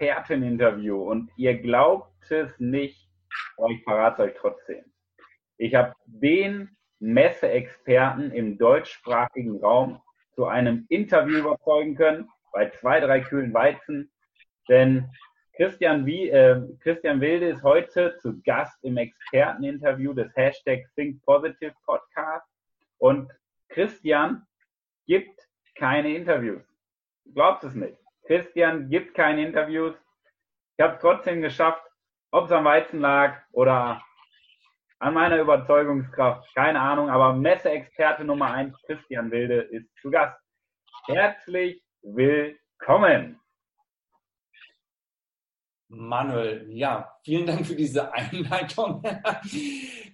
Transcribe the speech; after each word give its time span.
Experteninterview. 0.00 1.02
Und 1.02 1.30
ihr 1.36 1.58
glaubt 1.58 2.30
es 2.30 2.58
nicht, 2.58 3.08
aber 3.56 3.70
ich 3.70 3.82
verrate 3.82 4.22
es 4.22 4.28
euch 4.28 4.36
trotzdem. 4.38 4.84
Ich 5.56 5.74
habe 5.74 5.94
den 6.06 6.76
Messeexperten 7.00 8.32
im 8.32 8.58
deutschsprachigen 8.58 9.60
Raum 9.60 10.00
zu 10.34 10.46
einem 10.46 10.86
Interview 10.88 11.38
überzeugen 11.38 11.96
können, 11.96 12.28
bei 12.52 12.70
zwei, 12.70 13.00
drei 13.00 13.20
kühlen 13.20 13.52
Weizen. 13.52 14.10
Denn 14.68 15.08
Christian, 15.56 16.06
Wie, 16.06 16.28
äh, 16.28 16.60
Christian 16.80 17.20
Wilde 17.20 17.48
ist 17.48 17.62
heute 17.62 18.16
zu 18.20 18.40
Gast 18.42 18.76
im 18.84 18.96
Experteninterview 18.96 20.12
des 20.12 20.34
Hashtag 20.36 20.84
Think 20.94 21.20
Positive 21.24 21.74
Podcast. 21.84 22.46
Und 22.98 23.30
Christian 23.68 24.46
gibt 25.06 25.40
keine 25.74 26.14
Interviews. 26.14 26.62
Glaubt 27.34 27.64
es 27.64 27.74
nicht. 27.74 27.98
Christian 28.28 28.90
gibt 28.90 29.14
keine 29.14 29.46
Interviews. 29.46 29.94
Ich 30.76 30.84
habe 30.84 30.96
es 30.96 31.00
trotzdem 31.00 31.40
geschafft, 31.40 31.82
ob 32.30 32.44
es 32.44 32.52
am 32.52 32.66
Weizen 32.66 33.00
lag 33.00 33.40
oder 33.52 34.02
an 34.98 35.14
meiner 35.14 35.40
Überzeugungskraft, 35.40 36.54
keine 36.54 36.78
Ahnung, 36.78 37.08
aber 37.08 37.32
Messeexperte 37.32 38.24
Nummer 38.24 38.52
eins, 38.52 38.76
Christian 38.84 39.30
Wilde, 39.30 39.62
ist 39.62 39.88
zu 40.02 40.10
Gast. 40.10 40.38
Herzlich 41.06 41.82
willkommen. 42.02 43.40
Manuel, 45.88 46.66
ja, 46.68 47.10
vielen 47.24 47.46
Dank 47.46 47.66
für 47.66 47.76
diese 47.76 48.12
Einleitung. 48.12 49.02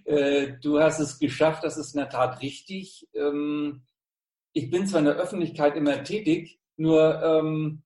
Äh, 0.07 0.59
du 0.61 0.79
hast 0.79 0.99
es 0.99 1.17
geschafft, 1.17 1.63
das 1.63 1.77
ist 1.77 1.95
in 1.95 2.01
der 2.01 2.09
Tat 2.09 2.39
richtig. 2.39 3.09
Ähm, 3.15 3.87
ich 4.53 4.69
bin 4.69 4.85
zwar 4.85 4.99
in 4.99 5.05
der 5.07 5.15
Öffentlichkeit 5.15 5.75
immer 5.75 6.03
tätig, 6.03 6.59
nur 6.77 7.23
ähm, 7.23 7.84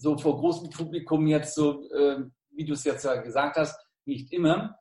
so 0.00 0.16
vor 0.16 0.38
großem 0.38 0.70
Publikum 0.70 1.26
jetzt 1.26 1.54
so, 1.54 1.90
äh, 1.92 2.24
wie 2.52 2.64
du 2.64 2.72
es 2.72 2.84
jetzt 2.84 3.04
ja 3.04 3.16
gesagt 3.16 3.56
hast, 3.56 3.78
nicht 4.04 4.32
immer 4.32 4.80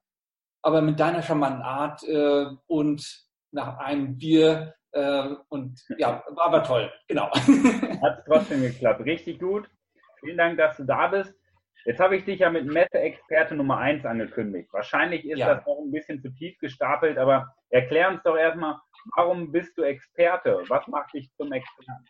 aber 0.62 0.82
mit 0.82 1.00
deiner 1.00 1.22
charmanten 1.22 1.62
Art 1.62 2.04
äh, 2.04 2.46
und 2.68 3.26
nach 3.52 3.78
einem 3.78 4.18
Bier 4.18 4.76
äh, 4.92 5.30
und 5.50 5.80
ja, 5.98 6.24
war 6.30 6.48
aber 6.48 6.64
toll, 6.64 6.92
genau. 7.08 7.32
Hat 8.02 8.24
trotzdem 8.26 8.62
geklappt, 8.62 9.06
richtig 9.06 9.40
gut. 9.40 9.70
Vielen 10.20 10.38
Dank, 10.38 10.58
dass 10.58 10.78
du 10.78 10.84
da 10.84 11.08
bist. 11.08 11.34
Jetzt 11.86 12.00
habe 12.00 12.18
ich 12.18 12.26
dich 12.26 12.40
ja 12.40 12.50
mit 12.50 12.66
Messe-Experte 12.66 13.56
Nummer 13.56 13.78
1 13.78 14.06
angekündigt. 14.06 14.68
Wahrscheinlich 14.74 15.26
ist 15.26 15.40
ja. 15.40 15.56
das 15.56 15.66
noch 15.66 15.80
ein 15.80 15.92
bisschen 15.92 16.22
zu 16.22 16.30
tief 16.30 16.58
gestapelt, 16.60 17.18
aber 17.18 17.56
erklär 17.70 18.10
uns 18.10 18.22
doch 18.24 18.36
erstmal, 18.36 18.78
warum 19.16 19.52
bist 19.52 19.78
du 19.78 19.84
Experte? 19.84 20.62
Was 20.68 20.86
macht 20.88 21.14
dich 21.14 21.32
zum 21.38 21.52
Experten? 21.54 22.06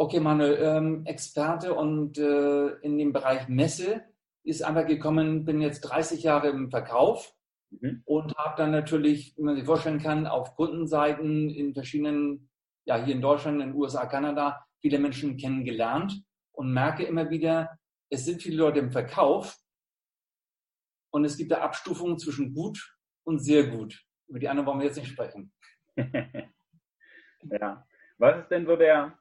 Okay, 0.00 0.20
Manuel, 0.20 0.58
ähm, 0.62 1.06
Experte 1.06 1.74
und 1.74 2.18
äh, 2.18 2.68
in 2.82 2.98
dem 2.98 3.12
Bereich 3.12 3.48
Messe 3.48 4.04
ist 4.44 4.62
einfach 4.62 4.86
gekommen, 4.86 5.44
bin 5.44 5.60
jetzt 5.60 5.80
30 5.80 6.22
Jahre 6.22 6.50
im 6.50 6.70
Verkauf 6.70 7.34
mhm. 7.70 8.02
und 8.04 8.32
habe 8.36 8.54
dann 8.56 8.70
natürlich, 8.70 9.36
wie 9.36 9.42
man 9.42 9.56
sich 9.56 9.64
vorstellen 9.64 9.98
kann, 9.98 10.28
auf 10.28 10.54
Kundenseiten 10.54 11.50
in 11.50 11.74
verschiedenen, 11.74 12.48
ja 12.84 13.04
hier 13.04 13.12
in 13.12 13.20
Deutschland, 13.20 13.60
in 13.60 13.70
den 13.70 13.76
USA, 13.76 14.06
Kanada, 14.06 14.64
viele 14.80 15.00
Menschen 15.00 15.36
kennengelernt 15.36 16.22
und 16.52 16.72
merke 16.72 17.02
immer 17.02 17.28
wieder, 17.30 17.76
es 18.08 18.24
sind 18.24 18.40
viele 18.40 18.58
Leute 18.58 18.78
im 18.78 18.92
Verkauf 18.92 19.58
und 21.10 21.24
es 21.24 21.36
gibt 21.36 21.50
da 21.50 21.58
Abstufungen 21.58 22.20
zwischen 22.20 22.54
gut 22.54 22.96
und 23.24 23.40
sehr 23.40 23.66
gut. 23.66 24.00
Über 24.28 24.38
die 24.38 24.48
anderen 24.48 24.68
wollen 24.68 24.78
wir 24.78 24.86
jetzt 24.86 24.98
nicht 24.98 25.10
sprechen. 25.10 25.52
ja. 27.42 27.84
Was 28.18 28.42
ist 28.42 28.48
denn 28.52 28.64
so 28.64 28.76
der, 28.76 29.18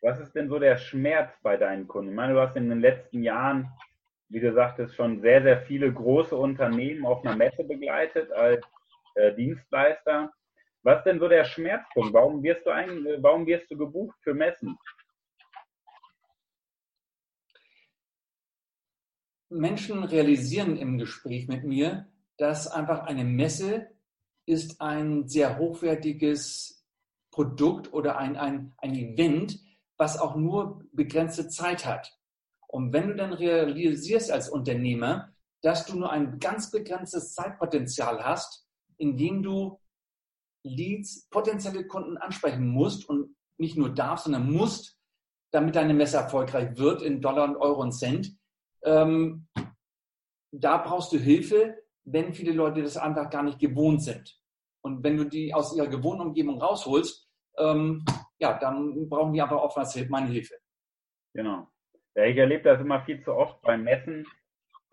was 0.00 0.20
ist 0.20 0.34
denn 0.34 0.48
so 0.48 0.58
der 0.58 0.76
Schmerz 0.76 1.32
bei 1.42 1.56
deinen 1.56 1.88
Kunden? 1.88 2.10
Ich 2.10 2.16
meine, 2.16 2.34
du 2.34 2.40
hast 2.40 2.56
in 2.56 2.68
den 2.68 2.80
letzten 2.80 3.22
Jahren 3.22 3.72
wie 4.28 4.40
du 4.40 4.52
sagtest, 4.52 4.94
schon 4.94 5.20
sehr, 5.20 5.42
sehr 5.42 5.62
viele 5.62 5.92
große 5.92 6.36
Unternehmen 6.36 7.06
auf 7.06 7.24
einer 7.24 7.36
Messe 7.36 7.64
begleitet 7.64 8.30
als 8.32 8.64
äh, 9.14 9.34
Dienstleister. 9.34 10.32
Was 10.82 11.04
denn 11.04 11.18
so 11.18 11.28
der 11.28 11.44
Schmerzpunkt? 11.44 12.12
Warum 12.12 12.42
wirst 12.42 12.66
du 12.66 12.70
ein, 12.70 13.06
warum 13.18 13.46
wirst 13.46 13.70
du 13.70 13.76
gebucht 13.76 14.16
für 14.22 14.34
Messen? 14.34 14.76
Menschen 19.48 20.02
realisieren 20.02 20.76
im 20.76 20.98
Gespräch 20.98 21.46
mit 21.46 21.64
mir, 21.64 22.08
dass 22.36 22.66
einfach 22.68 23.06
eine 23.06 23.24
Messe 23.24 23.90
ist 24.44 24.80
ein 24.80 25.28
sehr 25.28 25.58
hochwertiges 25.58 26.84
Produkt 27.30 27.92
oder 27.92 28.18
ein, 28.18 28.36
ein, 28.36 28.74
ein 28.78 28.94
Event, 28.94 29.58
was 29.98 30.18
auch 30.18 30.36
nur 30.36 30.84
begrenzte 30.92 31.48
Zeit 31.48 31.86
hat. 31.86 32.16
Und 32.68 32.92
wenn 32.92 33.08
du 33.08 33.14
dann 33.14 33.32
realisierst 33.32 34.30
als 34.30 34.48
Unternehmer, 34.48 35.32
dass 35.62 35.86
du 35.86 35.98
nur 35.98 36.10
ein 36.10 36.38
ganz 36.38 36.70
begrenztes 36.70 37.34
Zeitpotenzial 37.34 38.24
hast, 38.24 38.66
in 38.98 39.16
dem 39.16 39.42
du 39.42 39.80
Leads, 40.62 41.28
potenzielle 41.30 41.86
Kunden 41.86 42.16
ansprechen 42.16 42.68
musst 42.68 43.08
und 43.08 43.36
nicht 43.56 43.76
nur 43.76 43.94
darfst, 43.94 44.24
sondern 44.24 44.52
musst, 44.52 44.98
damit 45.52 45.76
deine 45.76 45.94
Messe 45.94 46.16
erfolgreich 46.18 46.76
wird 46.76 47.02
in 47.02 47.20
Dollar 47.20 47.44
und 47.44 47.56
Euro 47.56 47.80
und 47.80 47.92
Cent, 47.92 48.36
ähm, 48.82 49.48
da 50.52 50.78
brauchst 50.78 51.12
du 51.12 51.18
Hilfe, 51.18 51.76
wenn 52.04 52.32
viele 52.32 52.52
Leute 52.52 52.82
das 52.82 52.96
einfach 52.96 53.30
gar 53.30 53.42
nicht 53.42 53.58
gewohnt 53.58 54.02
sind. 54.02 54.38
Und 54.82 55.02
wenn 55.02 55.16
du 55.16 55.24
die 55.24 55.52
aus 55.54 55.74
ihrer 55.76 55.88
gewohnten 55.88 56.22
Umgebung 56.28 56.60
rausholst, 56.60 57.25
ähm, 57.58 58.04
ja, 58.38 58.58
dann 58.58 59.08
brauchen 59.08 59.32
die 59.32 59.40
aber 59.42 59.62
oftmals 59.62 59.96
meine 60.08 60.28
Hilfe. 60.28 60.54
Genau. 61.34 61.68
Ja, 62.14 62.24
ich 62.24 62.36
erlebe 62.36 62.62
das 62.62 62.80
immer 62.80 63.02
viel 63.02 63.22
zu 63.22 63.34
oft 63.34 63.60
beim 63.62 63.84
Messen. 63.84 64.26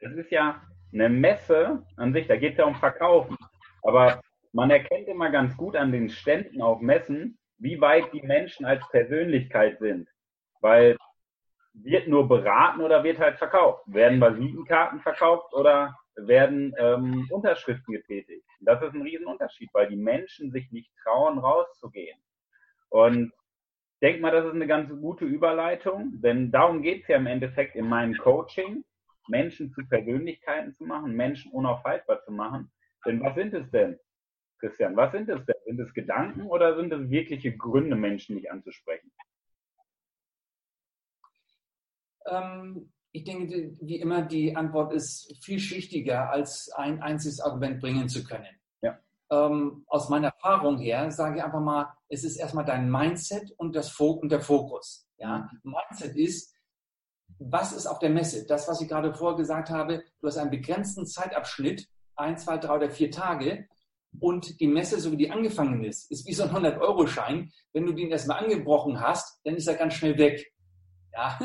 Das 0.01 0.13
ist 0.13 0.31
ja 0.31 0.61
eine 0.91 1.09
Messe 1.09 1.85
an 1.97 2.13
sich, 2.13 2.27
da 2.27 2.35
geht 2.35 2.53
es 2.53 2.57
ja 2.57 2.65
um 2.65 2.75
Verkaufen. 2.75 3.37
Aber 3.81 4.21
man 4.51 4.69
erkennt 4.69 5.07
immer 5.07 5.29
ganz 5.29 5.55
gut 5.57 5.75
an 5.75 5.91
den 5.91 6.09
Ständen 6.09 6.61
auf 6.61 6.81
Messen, 6.81 7.37
wie 7.57 7.79
weit 7.81 8.11
die 8.13 8.21
Menschen 8.21 8.65
als 8.65 8.87
Persönlichkeit 8.89 9.79
sind. 9.79 10.07
Weil 10.61 10.97
wird 11.73 12.07
nur 12.07 12.27
beraten 12.27 12.81
oder 12.81 13.03
wird 13.03 13.19
halt 13.19 13.37
verkauft? 13.37 13.83
Werden 13.87 14.21
Visitenkarten 14.21 15.01
verkauft 15.01 15.53
oder 15.53 15.97
werden 16.15 16.73
ähm, 16.77 17.27
Unterschriften 17.31 17.93
getätigt? 17.93 18.45
Das 18.59 18.81
ist 18.81 18.93
ein 18.93 19.01
Riesenunterschied, 19.01 19.69
weil 19.73 19.89
die 19.89 19.95
Menschen 19.95 20.51
sich 20.51 20.71
nicht 20.71 20.91
trauen, 21.03 21.39
rauszugehen. 21.39 22.19
Und 22.93 23.33
denke 24.03 24.21
mal, 24.21 24.29
das 24.29 24.45
ist 24.45 24.53
eine 24.53 24.67
ganz 24.67 24.87
gute 24.87 25.25
Überleitung, 25.25 26.21
denn 26.21 26.51
darum 26.51 26.83
geht 26.83 27.01
es 27.01 27.07
ja 27.07 27.17
im 27.17 27.25
Endeffekt 27.25 27.75
in 27.75 27.89
meinem 27.89 28.15
Coaching, 28.15 28.85
Menschen 29.27 29.71
zu 29.71 29.83
Persönlichkeiten 29.87 30.75
zu 30.75 30.83
machen, 30.83 31.15
Menschen 31.15 31.51
unaufhaltbar 31.51 32.23
zu 32.23 32.31
machen. 32.31 32.71
Denn 33.03 33.19
was 33.23 33.33
sind 33.33 33.51
es 33.55 33.71
denn, 33.71 33.97
Christian? 34.59 34.95
Was 34.95 35.11
sind 35.11 35.27
es 35.27 35.43
denn? 35.43 35.55
Sind 35.65 35.79
es 35.79 35.91
Gedanken 35.95 36.43
oder 36.43 36.75
sind 36.75 36.93
es 36.93 37.09
wirkliche 37.09 37.57
Gründe, 37.57 37.95
Menschen 37.95 38.35
nicht 38.35 38.51
anzusprechen? 38.51 39.11
Ähm, 42.27 42.93
ich 43.11 43.23
denke, 43.23 43.75
wie 43.81 44.01
immer, 44.01 44.21
die 44.21 44.55
Antwort 44.55 44.93
ist 44.93 45.35
vielschichtiger, 45.43 46.29
als 46.29 46.71
ein 46.75 47.01
einziges 47.01 47.39
Argument 47.39 47.81
bringen 47.81 48.07
zu 48.07 48.23
können 48.23 48.59
ähm, 49.31 49.83
aus 49.87 50.09
meiner 50.09 50.29
Erfahrung 50.29 50.77
her 50.77 51.09
sage 51.11 51.37
ich 51.37 51.43
einfach 51.43 51.61
mal, 51.61 51.93
es 52.09 52.23
ist 52.23 52.37
erstmal 52.37 52.65
dein 52.65 52.89
Mindset 52.89 53.51
und, 53.57 53.75
das 53.75 53.89
Fo 53.89 54.11
und 54.11 54.31
der 54.31 54.41
Fokus. 54.41 55.07
Ja? 55.17 55.49
Mindset 55.63 56.15
ist, 56.15 56.53
was 57.39 57.73
ist 57.73 57.87
auf 57.87 57.99
der 57.99 58.09
Messe? 58.09 58.45
Das, 58.45 58.67
was 58.67 58.81
ich 58.81 58.87
gerade 58.87 59.13
vorher 59.13 59.37
gesagt 59.37 59.69
habe, 59.69 60.03
du 60.21 60.27
hast 60.27 60.37
einen 60.37 60.51
begrenzten 60.51 61.05
Zeitabschnitt, 61.05 61.87
ein, 62.15 62.37
zwei, 62.37 62.57
drei 62.57 62.75
oder 62.75 62.89
vier 62.89 63.11
Tage, 63.11 63.67
und 64.19 64.59
die 64.59 64.67
Messe, 64.67 64.99
so 64.99 65.11
wie 65.11 65.17
die 65.17 65.31
angefangen 65.31 65.83
ist, 65.83 66.11
ist 66.11 66.27
wie 66.27 66.33
so 66.33 66.43
ein 66.43 66.51
100-Euro-Schein. 66.51 67.51
Wenn 67.73 67.85
du 67.85 67.93
den 67.93 68.11
erstmal 68.11 68.43
angebrochen 68.43 69.01
hast, 69.01 69.39
dann 69.43 69.55
ist 69.55 69.67
er 69.67 69.75
ganz 69.75 69.95
schnell 69.95 70.17
weg. 70.17 70.53
Ja? 71.13 71.39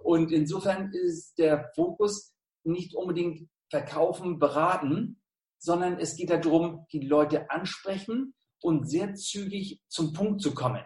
Und 0.00 0.32
insofern 0.32 0.92
ist 0.92 1.38
der 1.38 1.70
Fokus 1.74 2.32
nicht 2.64 2.94
unbedingt 2.94 3.48
verkaufen, 3.70 4.38
beraten, 4.38 5.17
sondern 5.58 5.98
es 5.98 6.16
geht 6.16 6.30
darum, 6.30 6.86
die 6.92 7.00
Leute 7.00 7.50
ansprechen 7.50 8.34
und 8.60 8.88
sehr 8.88 9.14
zügig 9.14 9.80
zum 9.88 10.12
Punkt 10.12 10.40
zu 10.40 10.54
kommen. 10.54 10.84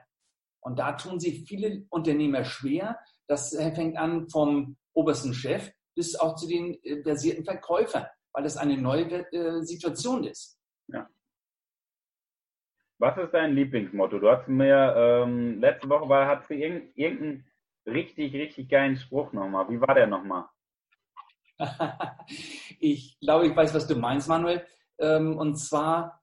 Und 0.60 0.78
da 0.78 0.92
tun 0.92 1.19
sich 1.19 1.44
viele 1.46 1.84
Unternehmer 1.90 2.44
schwer, 2.44 2.98
Das 3.26 3.56
fängt 3.56 3.96
an 3.96 4.28
vom 4.28 4.76
obersten 4.94 5.32
Chef 5.32 5.72
bis 5.94 6.16
auch 6.16 6.36
zu 6.36 6.46
den 6.48 6.82
äh, 6.82 7.02
versierten 7.02 7.44
Verkäufern, 7.44 8.06
weil 8.32 8.44
das 8.44 8.56
eine 8.56 8.76
neue 8.76 9.04
äh, 9.32 9.62
Situation 9.62 10.24
ist. 10.24 10.58
Ja. 10.88 11.08
Was 12.98 13.19
ist 13.19 13.32
dein 13.32 13.54
Lieblingsmotto? 13.54 14.19
Du 14.19 14.30
hast 14.30 14.48
mir 14.48 14.94
ähm, 14.96 15.60
letzte 15.60 15.88
Woche 15.88 16.08
war, 16.08 16.26
hat 16.26 16.48
du 16.48 16.54
irgendeinen 16.54 16.92
irgendein 16.94 17.52
richtig, 17.86 18.32
richtig 18.34 18.69
geilen 18.69 18.96
Spruch 18.96 19.32
nochmal. 19.32 19.69
Wie 19.69 19.80
war 19.80 19.94
der 19.94 20.06
nochmal? 20.06 20.48
ich 22.81 23.19
glaube, 23.20 23.46
ich 23.46 23.56
weiß, 23.56 23.75
was 23.75 23.87
du 23.87 23.96
meinst, 23.96 24.28
Manuel. 24.28 24.66
Ähm, 24.99 25.37
und 25.37 25.56
zwar, 25.56 26.22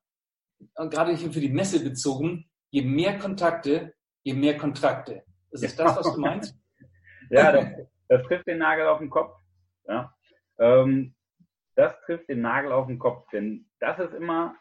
gerade 0.75 1.17
für 1.17 1.39
die 1.39 1.49
Messe 1.49 1.83
bezogen, 1.83 2.49
je 2.69 2.83
mehr 2.83 3.17
Kontakte, 3.17 3.93
je 4.23 4.33
mehr 4.33 4.57
Kontrakte. 4.57 5.23
Ist 5.51 5.63
es 5.63 5.75
das, 5.75 5.97
was 5.97 6.13
du 6.13 6.19
meinst? 6.19 6.55
ja, 7.29 7.51
das, 7.51 7.65
das, 8.07 8.23
trifft 8.23 8.47
den 8.47 8.59
Nagel 8.59 8.87
auf 8.87 8.99
den 8.99 9.09
Kopf. 9.09 9.35
Ja. 9.87 10.13
Ähm, 10.59 11.15
das 11.75 11.99
trifft 12.01 12.29
den 12.29 12.41
Nagel 12.41 12.71
auf 12.71 12.87
den 12.87 12.99
Kopf, 12.99 13.27
denn 13.31 13.69
das 13.79 13.99
ist 13.99 14.13
immer 14.13 14.55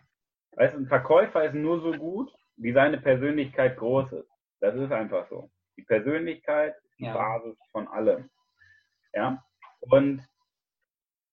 Weißt 0.59 0.75
du, 0.75 0.81
ein 0.81 0.87
Verkäufer 0.87 1.45
ist 1.45 1.55
nur 1.55 1.81
so 1.81 1.93
gut, 1.93 2.33
wie 2.57 2.73
seine 2.73 2.99
Persönlichkeit 2.99 3.77
groß 3.77 4.13
ist. 4.13 4.29
Das 4.61 4.75
ist 4.75 4.91
einfach 4.91 5.29
so. 5.29 5.51
Die 5.77 5.83
Persönlichkeit 5.83 6.75
ist 6.83 6.99
die 6.99 7.05
ja. 7.05 7.15
Basis 7.15 7.57
von 7.71 7.87
allem. 7.87 8.29
Ja. 9.13 9.41
Und 9.83 10.21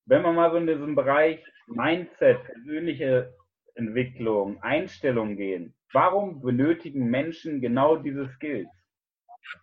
wenn 0.05 0.21
wir 0.21 0.31
mal 0.31 0.51
so 0.51 0.57
in 0.57 0.67
diesem 0.67 0.95
Bereich 0.95 1.43
Mindset, 1.67 2.43
persönliche 2.43 3.35
Entwicklung, 3.75 4.61
Einstellung 4.61 5.35
gehen, 5.35 5.75
warum 5.93 6.41
benötigen 6.41 7.09
Menschen 7.09 7.61
genau 7.61 7.97
diese 7.97 8.27
Skills? 8.35 8.69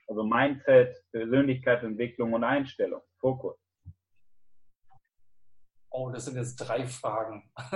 Also 0.08 0.24
Mindset, 0.24 0.96
Persönlichkeitsentwicklung 1.12 2.32
und 2.32 2.44
Einstellung, 2.44 3.02
Fokus. 3.18 3.56
Oh, 5.90 6.10
das 6.10 6.24
sind 6.24 6.36
jetzt 6.36 6.56
drei 6.56 6.86
Fragen. 6.86 7.50
äh, 7.70 7.72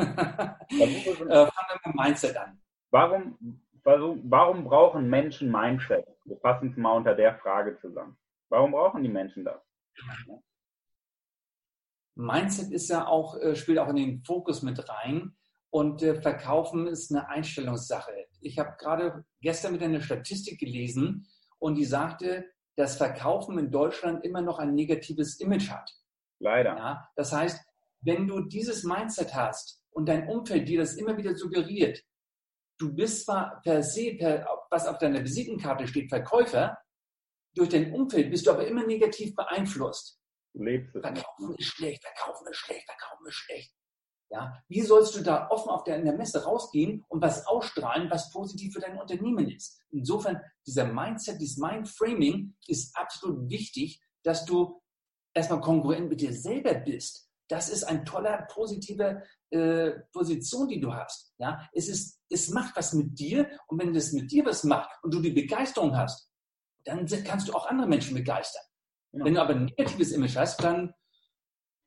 fangen 0.76 1.04
wir 1.04 1.80
mit 1.84 1.94
Mindset 1.94 2.36
an. 2.36 2.60
Warum, 2.90 3.60
warum 3.84 4.64
brauchen 4.64 5.08
Menschen 5.08 5.50
Mindset? 5.50 6.06
Wir 6.24 6.38
fassen 6.38 6.70
es 6.70 6.76
mal 6.76 6.96
unter 6.96 7.14
der 7.14 7.36
Frage 7.38 7.78
zusammen. 7.78 8.16
Warum 8.48 8.72
brauchen 8.72 9.02
die 9.02 9.08
Menschen 9.08 9.44
das? 9.44 9.60
Mindset 12.16 12.72
ist 12.72 12.88
ja 12.88 13.06
auch, 13.06 13.38
äh, 13.40 13.54
spielt 13.54 13.78
auch 13.78 13.88
in 13.88 13.96
den 13.96 14.24
Fokus 14.24 14.62
mit 14.62 14.88
rein. 14.88 15.36
Und 15.70 16.02
äh, 16.02 16.20
Verkaufen 16.20 16.86
ist 16.86 17.10
eine 17.10 17.28
Einstellungssache. 17.28 18.12
Ich 18.40 18.58
habe 18.58 18.76
gerade 18.78 19.24
gestern 19.40 19.72
mit 19.72 19.82
einer 19.82 20.00
Statistik 20.00 20.58
gelesen 20.58 21.28
und 21.58 21.74
die 21.74 21.84
sagte, 21.84 22.46
dass 22.76 22.96
Verkaufen 22.96 23.58
in 23.58 23.70
Deutschland 23.70 24.24
immer 24.24 24.40
noch 24.40 24.58
ein 24.58 24.74
negatives 24.74 25.40
Image 25.40 25.70
hat. 25.70 25.90
Leider. 26.38 26.76
Ja, 26.76 27.08
das 27.16 27.32
heißt, 27.32 27.60
wenn 28.00 28.26
du 28.26 28.40
dieses 28.40 28.84
Mindset 28.84 29.34
hast 29.34 29.82
und 29.90 30.08
dein 30.08 30.28
Umfeld 30.28 30.68
dir 30.68 30.80
das 30.80 30.94
immer 30.94 31.16
wieder 31.16 31.34
suggeriert, 31.34 32.02
du 32.78 32.94
bist 32.94 33.24
zwar 33.24 33.60
per 33.62 33.82
se, 33.82 34.14
per, 34.14 34.46
was 34.70 34.86
auf 34.86 34.98
deiner 34.98 35.22
Visitenkarte 35.22 35.86
steht, 35.86 36.10
Verkäufer, 36.10 36.78
durch 37.54 37.70
dein 37.70 37.92
Umfeld 37.92 38.30
bist 38.30 38.46
du 38.46 38.50
aber 38.50 38.66
immer 38.66 38.86
negativ 38.86 39.34
beeinflusst. 39.34 40.20
Lebst 40.56 40.94
es 40.94 41.02
verkaufen 41.02 41.48
nicht. 41.48 41.60
ist 41.60 41.68
schlecht, 41.68 42.02
verkaufen 42.02 42.46
ist 42.48 42.56
schlecht, 42.56 42.86
verkaufen 42.86 43.26
ist 43.26 43.34
schlecht. 43.34 43.72
Ja, 44.28 44.60
wie 44.68 44.82
sollst 44.82 45.14
du 45.14 45.22
da 45.22 45.48
offen 45.50 45.70
auf 45.70 45.84
der, 45.84 45.96
in 45.96 46.04
der 46.04 46.16
Messe 46.16 46.44
rausgehen 46.44 47.04
und 47.08 47.22
was 47.22 47.46
ausstrahlen, 47.46 48.10
was 48.10 48.32
positiv 48.32 48.74
für 48.74 48.80
dein 48.80 48.98
Unternehmen 48.98 49.48
ist? 49.48 49.80
Insofern, 49.90 50.40
dieser 50.66 50.86
Mindset, 50.86 51.40
dieses 51.40 51.58
Mindframing 51.58 52.56
ist 52.66 52.96
absolut 52.96 53.48
wichtig, 53.48 54.00
dass 54.24 54.44
du 54.44 54.82
erstmal 55.32 55.60
kongruent 55.60 56.08
mit 56.08 56.20
dir 56.20 56.32
selber 56.32 56.74
bist 56.74 57.26
das 57.48 57.68
ist 57.68 57.84
eine 57.84 58.04
tolle, 58.04 58.46
positive 58.50 59.22
äh, 59.50 59.90
Position, 60.12 60.68
die 60.68 60.80
du 60.80 60.92
hast. 60.92 61.32
Ja, 61.38 61.68
es 61.72 61.88
ist, 61.88 62.20
es 62.28 62.48
macht 62.48 62.76
was 62.76 62.92
mit 62.92 63.18
dir 63.18 63.48
und 63.68 63.80
wenn 63.80 63.92
das 63.92 64.12
mit 64.12 64.30
dir 64.30 64.44
was 64.44 64.64
macht 64.64 64.90
und 65.02 65.14
du 65.14 65.20
die 65.20 65.30
Begeisterung 65.30 65.96
hast, 65.96 66.30
dann 66.84 67.06
kannst 67.24 67.48
du 67.48 67.54
auch 67.54 67.66
andere 67.66 67.88
Menschen 67.88 68.14
begeistern. 68.14 68.62
Ja. 69.16 69.24
Wenn 69.24 69.34
du 69.34 69.40
aber 69.40 69.54
ein 69.54 69.64
negatives 69.64 70.12
Image 70.12 70.36
hast, 70.36 70.62
dann 70.62 70.94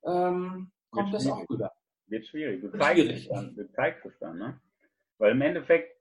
ähm, 0.04 0.72
kommt 0.90 1.14
das 1.14 1.28
auch 1.28 1.48
rüber. 1.50 1.72
Wird 2.08 2.26
schwierig. 2.26 2.62
Du 2.62 2.72
zeigst, 2.72 3.04
schwierig. 3.04 3.24
Es 3.24 3.30
dann, 3.30 3.56
du 3.56 3.72
zeigst 3.72 4.06
es 4.06 4.18
dann, 4.20 4.38
ne? 4.40 4.60
Weil 5.20 5.32
im 5.34 5.42
Endeffekt, 5.42 5.96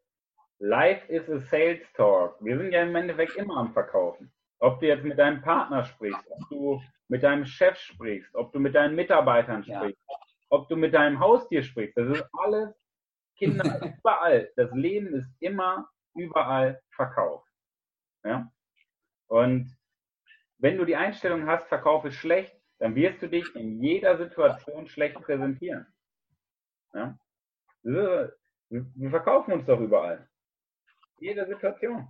life 0.59 1.07
is 1.13 1.29
a 1.29 1.39
sales 1.39 1.81
talk. 1.95 2.37
Wir 2.41 2.57
sind 2.57 2.73
ja 2.73 2.83
im 2.83 2.97
Endeffekt 2.97 3.37
immer 3.37 3.59
am 3.59 3.73
Verkaufen. 3.73 4.33
Ob 4.61 4.81
du 4.81 4.87
jetzt 4.87 5.05
mit 5.05 5.19
deinem 5.19 5.43
Partner 5.43 5.85
sprichst, 5.85 6.25
ob 6.31 6.49
du 6.49 6.83
mit 7.09 7.23
deinem 7.23 7.45
Chef 7.45 7.77
sprichst, 7.77 8.35
ob 8.35 8.53
du 8.53 8.59
mit 8.59 8.75
deinen 8.75 8.95
Mitarbeitern 8.95 9.63
sprichst, 9.63 10.03
ja. 10.09 10.17
ob 10.49 10.69
du 10.69 10.77
mit 10.77 10.95
deinem 10.95 11.21
Haustier 11.21 11.63
sprichst. 11.63 11.97
Das 11.97 12.09
ist 12.09 12.25
alles 12.33 12.75
Kinder 13.37 13.65
überall. 13.99 14.51
Das 14.57 14.71
Leben 14.73 15.15
ist 15.15 15.31
immer 15.41 15.89
überall 16.15 16.81
verkauft. 16.91 17.49
Ja? 18.25 18.51
Und 19.29 19.78
wenn 20.59 20.77
du 20.77 20.85
die 20.85 20.97
Einstellung 20.97 21.47
hast, 21.47 21.69
Verkauf 21.69 22.05
ist 22.05 22.17
schlecht, 22.17 22.55
dann 22.79 22.95
wirst 22.95 23.23
du 23.23 23.29
dich 23.29 23.55
in 23.55 23.83
jeder 23.83 24.17
Situation 24.19 24.87
schlecht 24.87 25.17
präsentieren. 25.17 25.87
Ja? 26.95 27.19
Wir 27.83 29.11
verkaufen 29.11 29.53
uns 29.53 29.67
doch 29.67 29.81
überall. 29.81 30.29
Jede 31.21 31.47
Situation. 31.47 32.09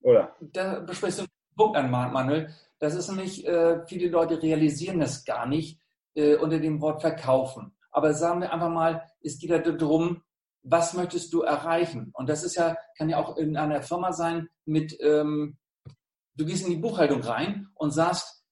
Oder? 0.00 0.36
Da 0.40 0.80
besprichst 0.80 1.18
du 1.18 1.22
einen 1.22 1.56
Punkt 1.56 1.76
an, 1.76 1.90
Manuel. 1.90 2.54
Das 2.78 2.94
ist 2.94 3.08
nämlich, 3.08 3.46
äh, 3.46 3.84
viele 3.86 4.08
Leute 4.08 4.42
realisieren 4.42 5.00
das 5.00 5.24
gar 5.24 5.46
nicht 5.46 5.80
äh, 6.14 6.36
unter 6.36 6.58
dem 6.58 6.80
Wort 6.80 7.00
verkaufen. 7.00 7.76
Aber 7.90 8.12
sagen 8.12 8.42
wir 8.42 8.52
einfach 8.52 8.70
mal, 8.70 9.10
es 9.22 9.38
geht 9.38 9.50
ja 9.50 9.58
darum, 9.58 10.22
was 10.62 10.94
möchtest 10.94 11.32
du 11.32 11.42
erreichen? 11.42 12.10
Und 12.12 12.28
das 12.28 12.44
ist 12.44 12.56
ja, 12.56 12.76
kann 12.98 13.08
ja 13.08 13.18
auch 13.18 13.36
in 13.36 13.56
einer 13.56 13.82
Firma 13.82 14.12
sein 14.12 14.48
mit, 14.64 14.96
ähm, 15.00 15.56
du 16.36 16.44
gehst 16.44 16.64
in 16.64 16.70
die 16.70 16.76
Buchhaltung 16.76 17.22
rein 17.22 17.68
und 17.74 17.90
sagst, 17.90 18.44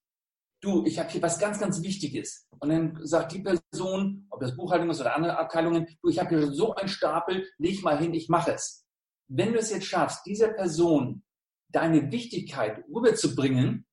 du, 0.61 0.83
ich 0.85 0.99
habe 0.99 1.09
hier 1.09 1.21
was 1.21 1.39
ganz, 1.39 1.59
ganz 1.59 1.81
Wichtiges. 1.81 2.47
Und 2.59 2.69
dann 2.69 2.99
sagt 3.05 3.33
die 3.33 3.39
Person, 3.39 4.27
ob 4.29 4.39
das 4.41 4.55
Buchhaltung 4.55 4.89
ist 4.89 5.01
oder 5.01 5.15
andere 5.15 5.37
Abteilungen, 5.37 5.87
du, 6.01 6.09
ich 6.09 6.19
habe 6.19 6.29
hier 6.29 6.51
so 6.51 6.73
einen 6.75 6.89
Stapel, 6.89 7.47
leg 7.57 7.83
mal 7.83 7.99
hin, 7.99 8.13
ich 8.13 8.29
mache 8.29 8.53
es. 8.53 8.85
Wenn 9.27 9.53
du 9.53 9.59
es 9.59 9.71
jetzt 9.71 9.85
schaffst, 9.85 10.25
dieser 10.25 10.49
Person 10.49 11.23
deine 11.69 12.11
Wichtigkeit 12.11 12.83
rüberzubringen, 12.93 13.85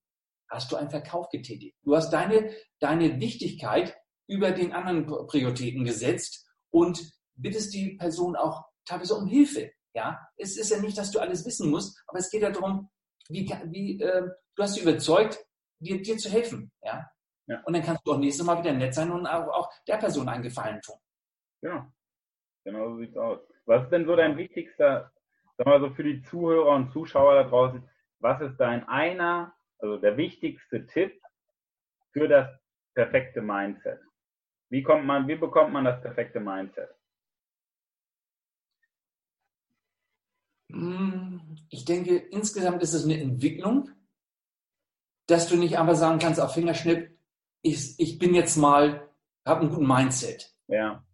hast 0.48 0.70
du 0.70 0.76
einen 0.76 0.90
Verkauf 0.90 1.28
getätigt. 1.30 1.76
Du 1.82 1.96
hast 1.96 2.10
deine, 2.10 2.50
deine 2.78 3.20
Wichtigkeit 3.20 3.96
über 4.28 4.52
den 4.52 4.72
anderen 4.72 5.06
Prioritäten 5.26 5.84
gesetzt 5.84 6.46
und 6.70 7.12
bittest 7.34 7.74
die 7.74 7.96
Person 7.96 8.36
auch 8.36 8.64
teilweise 8.84 9.14
um 9.14 9.26
Hilfe. 9.26 9.72
Ja, 9.94 10.20
es 10.36 10.56
ist 10.56 10.70
ja 10.70 10.80
nicht, 10.80 10.96
dass 10.96 11.10
du 11.10 11.18
alles 11.18 11.44
wissen 11.44 11.70
musst, 11.70 12.02
aber 12.06 12.18
es 12.18 12.30
geht 12.30 12.42
ja 12.42 12.50
darum, 12.50 12.88
wie, 13.28 13.48
wie 13.66 14.00
äh, 14.00 14.28
du 14.54 14.62
hast 14.62 14.74
sie 14.74 14.82
überzeugt, 14.82 15.38
dir, 15.78 16.00
dir 16.02 16.16
zu 16.16 16.30
helfen. 16.30 16.70
Ja? 16.82 17.10
ja? 17.46 17.62
Und 17.64 17.74
dann 17.74 17.82
kannst 17.82 18.06
du 18.06 18.12
auch 18.12 18.18
nächstes 18.18 18.46
Mal 18.46 18.58
wieder 18.58 18.72
nett 18.72 18.94
sein 18.94 19.10
und 19.10 19.26
auch, 19.26 19.70
der 19.86 19.96
Person 19.96 20.28
einen 20.28 20.42
Gefallen 20.42 20.80
tun. 20.80 20.96
Ja, 21.62 21.90
genau 22.64 22.90
so 22.90 22.98
sieht's 22.98 23.16
aus. 23.16 23.40
Was 23.66 23.84
ist 23.84 23.90
denn 23.90 24.06
so 24.06 24.16
dein 24.16 24.36
wichtigster, 24.36 25.12
sag 25.56 25.66
mal 25.66 25.80
so 25.80 25.90
für 25.90 26.04
die 26.04 26.22
Zuhörer 26.22 26.74
und 26.74 26.90
Zuschauer 26.92 27.34
da 27.34 27.48
draußen, 27.48 27.88
was 28.18 28.40
ist 28.40 28.56
dein 28.58 28.86
einer 28.88 29.54
also 29.82 29.96
der 29.96 30.16
wichtigste 30.16 30.86
Tipp 30.86 31.20
für 32.12 32.28
das 32.28 32.48
perfekte 32.94 33.42
Mindset. 33.42 34.00
Wie 34.70 34.82
kommt 34.82 35.04
man, 35.04 35.26
wie 35.26 35.34
bekommt 35.34 35.72
man 35.72 35.84
das 35.84 36.00
perfekte 36.00 36.40
Mindset? 36.40 36.88
Ich 41.68 41.84
denke, 41.84 42.16
insgesamt 42.16 42.82
ist 42.82 42.94
es 42.94 43.04
eine 43.04 43.20
Entwicklung, 43.20 43.90
dass 45.26 45.48
du 45.48 45.56
nicht 45.56 45.78
einfach 45.78 45.94
sagen 45.94 46.18
kannst 46.18 46.40
auf 46.40 46.54
Fingerschnipp, 46.54 47.18
ich, 47.62 47.94
ich 47.98 48.18
bin 48.18 48.34
jetzt 48.34 48.56
mal, 48.56 49.08
habe 49.46 49.60
einen 49.60 49.70
guten 49.70 49.86
Mindset. 49.86 50.54
Ja. 50.66 51.04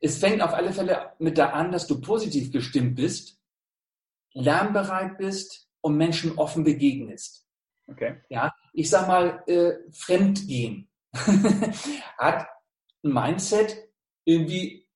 Es 0.00 0.18
fängt 0.18 0.40
auf 0.40 0.54
alle 0.54 0.72
Fälle 0.72 1.12
mit 1.18 1.36
da 1.36 1.50
an, 1.50 1.72
dass 1.72 1.86
du 1.86 2.00
positiv 2.00 2.52
gestimmt 2.52 2.96
bist, 2.96 3.38
lernbereit 4.32 5.18
bist 5.18 5.68
und 5.82 5.96
Menschen 5.96 6.38
offen 6.38 6.64
begegnest. 6.64 7.46
Okay. 7.86 8.20
Ja, 8.28 8.54
ich 8.72 8.88
sag 8.88 9.08
mal, 9.08 9.42
äh, 9.46 9.72
Fremdgehen 9.92 10.88
hat 11.12 12.46
ein 13.02 13.12
Mindset, 13.12 13.76
irgendwie, 14.24 14.88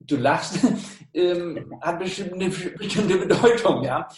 du 0.00 0.16
lachst, 0.16 0.58
ähm, 1.14 1.78
hat 1.80 1.98
bestimmt 1.98 2.34
eine 2.34 2.48
bestimmte 2.48 3.18
Bedeutung, 3.18 3.84
ja. 3.84 4.08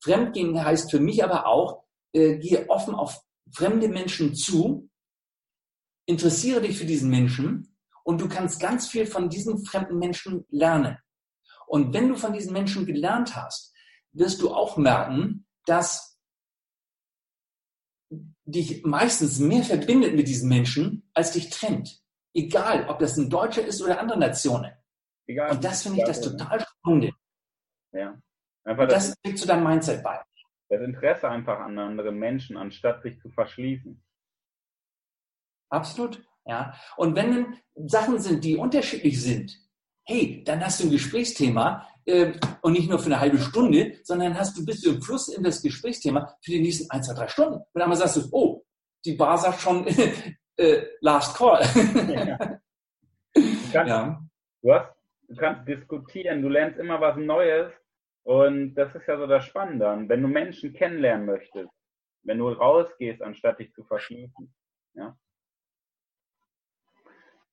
Fremdgehen 0.00 0.62
heißt 0.62 0.90
für 0.90 1.00
mich 1.00 1.22
aber 1.22 1.46
auch, 1.46 1.84
äh, 2.12 2.36
gehe 2.38 2.68
offen 2.68 2.94
auf 2.94 3.20
fremde 3.52 3.88
Menschen 3.88 4.34
zu, 4.34 4.88
interessiere 6.06 6.62
dich 6.62 6.78
für 6.78 6.84
diesen 6.84 7.10
Menschen 7.10 7.76
und 8.04 8.20
du 8.20 8.28
kannst 8.28 8.60
ganz 8.60 8.88
viel 8.88 9.06
von 9.06 9.28
diesen 9.28 9.64
fremden 9.64 9.98
Menschen 9.98 10.44
lernen. 10.48 10.98
Und 11.66 11.94
wenn 11.94 12.08
du 12.08 12.16
von 12.16 12.32
diesen 12.32 12.52
Menschen 12.52 12.86
gelernt 12.86 13.36
hast, 13.36 13.72
wirst 14.12 14.42
du 14.42 14.52
auch 14.52 14.76
merken, 14.76 15.46
dass 15.64 16.18
dich 18.44 18.84
meistens 18.84 19.38
mehr 19.38 19.62
verbindet 19.62 20.14
mit 20.14 20.28
diesen 20.28 20.48
Menschen, 20.48 21.08
als 21.14 21.32
dich 21.32 21.48
trennt. 21.48 22.02
Egal, 22.34 22.88
ob 22.88 22.98
das 22.98 23.16
ein 23.16 23.30
Deutscher 23.30 23.64
ist 23.64 23.80
oder 23.80 24.00
andere 24.00 24.18
Nationen. 24.18 24.72
Egal, 25.32 25.52
Und 25.52 25.64
das 25.64 25.82
finde 25.82 26.00
ich 26.00 26.04
das 26.04 26.20
total 26.20 26.60
spannende. 26.60 27.12
Ja. 27.92 28.20
Einfach 28.64 28.86
das, 28.86 29.08
das 29.08 29.22
trägt 29.22 29.38
zu 29.38 29.46
deinem 29.46 29.64
Mindset 29.64 30.02
bei. 30.02 30.20
Das 30.68 30.82
Interesse 30.82 31.28
einfach 31.28 31.58
an 31.58 31.78
anderen 31.78 32.18
Menschen, 32.18 32.58
anstatt 32.58 33.02
sich 33.02 33.18
zu 33.18 33.30
verschließen. 33.30 34.02
Absolut. 35.70 36.22
Ja. 36.44 36.74
Und 36.98 37.16
wenn 37.16 37.32
dann 37.32 37.88
Sachen 37.88 38.18
sind, 38.18 38.44
die 38.44 38.56
unterschiedlich 38.56 39.22
sind, 39.22 39.58
hey, 40.04 40.44
dann 40.44 40.62
hast 40.62 40.80
du 40.80 40.84
ein 40.84 40.90
Gesprächsthema 40.90 41.88
äh, 42.04 42.34
und 42.60 42.72
nicht 42.72 42.90
nur 42.90 42.98
für 42.98 43.06
eine 43.06 43.20
halbe 43.20 43.38
Stunde, 43.38 43.98
sondern 44.02 44.38
hast 44.38 44.58
du 44.58 44.66
bist 44.66 44.84
du 44.84 44.90
im 44.90 45.02
Fluss 45.02 45.28
in 45.28 45.42
das 45.42 45.62
Gesprächsthema 45.62 46.36
für 46.42 46.50
die 46.50 46.60
nächsten 46.60 46.90
ein, 46.90 47.02
zwei, 47.02 47.14
drei 47.14 47.28
Stunden. 47.28 47.54
Und 47.54 47.80
dann 47.80 47.94
sagst 47.94 48.16
du, 48.16 48.28
oh, 48.32 48.62
die 49.04 49.14
Bar 49.14 49.38
sagt 49.38 49.60
schon 49.60 49.86
äh, 50.56 50.82
Last 51.00 51.36
Call. 51.36 51.62
ja. 52.12 52.58
Du, 53.34 53.40
kannst, 53.72 53.88
ja. 53.88 54.22
du, 54.60 54.74
hast, 54.74 54.94
du 55.32 55.40
kannst 55.40 55.66
diskutieren, 55.66 56.42
du 56.42 56.48
lernst 56.48 56.78
immer 56.78 57.00
was 57.00 57.16
Neues 57.16 57.72
und 58.24 58.74
das 58.74 58.94
ist 58.94 59.06
ja 59.06 59.16
so 59.16 59.26
das 59.26 59.44
Spannende. 59.44 60.04
wenn 60.08 60.22
du 60.22 60.28
Menschen 60.28 60.74
kennenlernen 60.74 61.26
möchtest, 61.26 61.70
wenn 62.22 62.38
du 62.38 62.48
rausgehst, 62.48 63.22
anstatt 63.22 63.58
dich 63.58 63.72
zu 63.72 63.82
verschließen, 63.84 64.54
ja, 64.94 65.16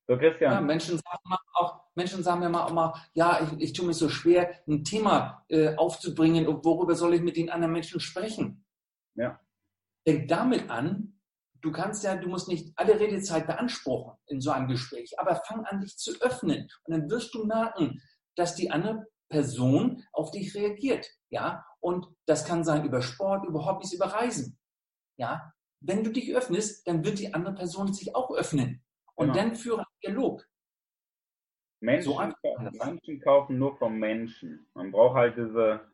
so, 0.07 0.17
Christian. 0.17 0.51
Ja, 0.51 0.61
Menschen 0.61 0.97
sagen 0.97 1.37
auch, 1.53 1.81
Menschen 1.93 2.23
sagen 2.23 2.39
mir 2.39 2.49
mal, 2.49 2.67
immer, 2.67 2.95
ja, 3.13 3.41
ich, 3.43 3.61
ich 3.61 3.73
tue 3.73 3.85
mir 3.85 3.93
so 3.93 4.09
schwer, 4.09 4.55
ein 4.67 4.83
Thema 4.83 5.45
äh, 5.49 5.75
aufzubringen 5.75 6.47
und 6.47 6.65
worüber 6.65 6.95
soll 6.95 7.13
ich 7.13 7.21
mit 7.21 7.37
den 7.37 7.51
anderen 7.51 7.73
Menschen 7.73 7.99
sprechen? 7.99 8.65
Ja. 9.13 9.39
Denk 10.07 10.27
damit 10.27 10.67
an, 10.71 11.18
du 11.61 11.71
kannst 11.71 12.03
ja, 12.03 12.15
du 12.15 12.27
musst 12.27 12.47
nicht 12.47 12.71
alle 12.75 12.99
Redezeit 12.99 13.47
beanspruchen 13.47 14.17
in 14.27 14.41
so 14.41 14.51
einem 14.51 14.67
Gespräch, 14.67 15.19
aber 15.19 15.35
fang 15.35 15.65
an, 15.65 15.81
dich 15.81 15.97
zu 15.97 16.11
öffnen. 16.21 16.69
Und 16.83 16.93
dann 16.93 17.09
wirst 17.09 17.33
du 17.33 17.45
merken, 17.45 18.01
dass 18.35 18.55
die 18.55 18.71
andere 18.71 19.07
Person 19.29 20.03
auf 20.11 20.31
dich 20.31 20.55
reagiert. 20.55 21.07
Ja, 21.29 21.65
und 21.79 22.07
das 22.25 22.45
kann 22.45 22.63
sein 22.63 22.85
über 22.85 23.01
Sport, 23.01 23.45
über 23.47 23.65
Hobbys, 23.65 23.93
über 23.93 24.07
Reisen. 24.07 24.57
Ja, 25.17 25.53
wenn 25.81 26.03
du 26.03 26.11
dich 26.11 26.33
öffnest, 26.33 26.87
dann 26.87 27.05
wird 27.05 27.19
die 27.19 27.33
andere 27.33 27.55
Person 27.55 27.93
sich 27.93 28.15
auch 28.15 28.31
öffnen. 28.31 28.83
Und 29.15 29.33
genau. 29.33 29.37
dann 29.37 29.55
führe 29.55 29.79
einen 29.79 29.99
Dialog. 30.03 30.45
Menschen, 31.81 32.11
so 32.11 32.19
Menschen 32.83 33.21
kaufen 33.21 33.57
nur 33.57 33.77
vom 33.77 33.97
Menschen. 33.97 34.67
Man 34.73 34.91
braucht 34.91 35.15
halt 35.15 35.37
diese 35.37 35.89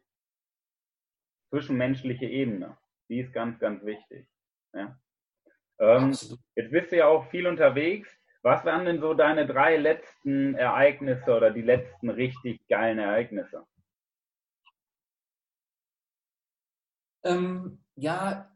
zwischenmenschliche 1.49 2.25
Ebene. 2.25 2.77
Die 3.09 3.19
ist 3.19 3.33
ganz, 3.33 3.59
ganz 3.59 3.83
wichtig. 3.83 4.27
Ja. 4.73 4.99
Ähm, 5.79 6.11
jetzt 6.55 6.71
bist 6.71 6.91
du 6.91 6.97
ja 6.97 7.07
auch 7.07 7.29
viel 7.29 7.47
unterwegs. 7.47 8.09
Was 8.41 8.63
waren 8.63 8.85
denn 8.85 8.99
so 8.99 9.13
deine 9.13 9.47
drei 9.47 9.77
letzten 9.77 10.53
Ereignisse 10.53 11.35
oder 11.35 11.49
die 11.51 11.63
letzten 11.63 12.09
richtig 12.09 12.61
geilen 12.67 12.99
Ereignisse? 12.99 13.65
Ähm, 17.23 17.83
ja, 17.95 18.51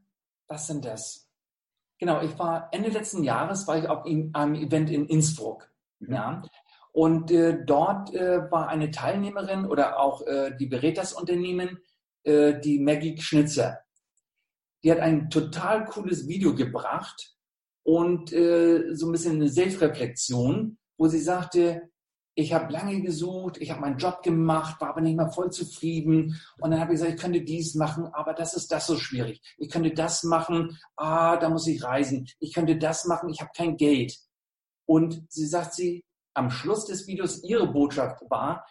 was 0.47 0.67
sind 0.67 0.85
das? 0.85 1.27
Genau, 1.97 2.21
ich 2.21 2.37
war 2.37 2.69
Ende 2.71 2.89
letzten 2.89 3.23
Jahres 3.23 3.67
war 3.67 3.77
ich 3.77 3.89
auf 3.89 4.05
einem 4.05 4.55
Event 4.55 4.89
in 4.89 5.07
Innsbruck. 5.07 5.69
Mhm. 5.99 6.13
Ja. 6.13 6.41
Und 6.91 7.31
äh, 7.31 7.63
dort 7.65 8.13
äh, 8.13 8.49
war 8.51 8.67
eine 8.67 8.91
Teilnehmerin 8.91 9.65
oder 9.65 9.99
auch 9.99 10.25
äh, 10.25 10.55
die 10.57 10.67
berät 10.67 10.97
das 10.97 11.13
Unternehmen, 11.13 11.79
äh, 12.23 12.59
die 12.59 12.79
Maggie 12.79 13.19
Schnitzer. 13.19 13.79
Die 14.83 14.91
hat 14.91 14.99
ein 14.99 15.29
total 15.29 15.85
cooles 15.85 16.27
Video 16.27 16.55
gebracht 16.55 17.35
und 17.83 18.31
äh, 18.33 18.93
so 18.93 19.07
ein 19.07 19.11
bisschen 19.11 19.35
eine 19.35 19.49
Selbstreflexion, 19.49 20.77
wo 20.97 21.07
sie 21.07 21.19
sagte, 21.19 21.89
ich 22.35 22.53
habe 22.53 22.71
lange 22.71 23.01
gesucht, 23.01 23.57
ich 23.59 23.71
habe 23.71 23.81
meinen 23.81 23.97
Job 23.97 24.23
gemacht, 24.23 24.79
war 24.79 24.91
aber 24.91 25.01
nicht 25.01 25.17
mehr 25.17 25.29
voll 25.29 25.51
zufrieden. 25.51 26.39
Und 26.59 26.71
dann 26.71 26.79
habe 26.79 26.93
ich 26.93 26.99
gesagt, 26.99 27.15
ich 27.15 27.21
könnte 27.21 27.41
dies 27.41 27.75
machen, 27.75 28.07
aber 28.13 28.33
das 28.33 28.53
ist 28.53 28.71
das 28.71 28.87
so 28.87 28.97
schwierig. 28.97 29.41
Ich 29.57 29.69
könnte 29.69 29.91
das 29.91 30.23
machen, 30.23 30.77
ah, 30.95 31.35
da 31.35 31.49
muss 31.49 31.67
ich 31.67 31.83
reisen. 31.83 32.27
Ich 32.39 32.53
könnte 32.53 32.77
das 32.77 33.05
machen, 33.05 33.29
ich 33.29 33.41
habe 33.41 33.51
kein 33.55 33.75
Geld. 33.75 34.17
Und 34.85 35.21
sie 35.29 35.47
sagt 35.47 35.73
sie, 35.73 36.05
am 36.33 36.49
Schluss 36.49 36.85
des 36.85 37.07
Videos, 37.07 37.43
ihre 37.43 37.67
Botschaft 37.71 38.21
war, 38.29 38.65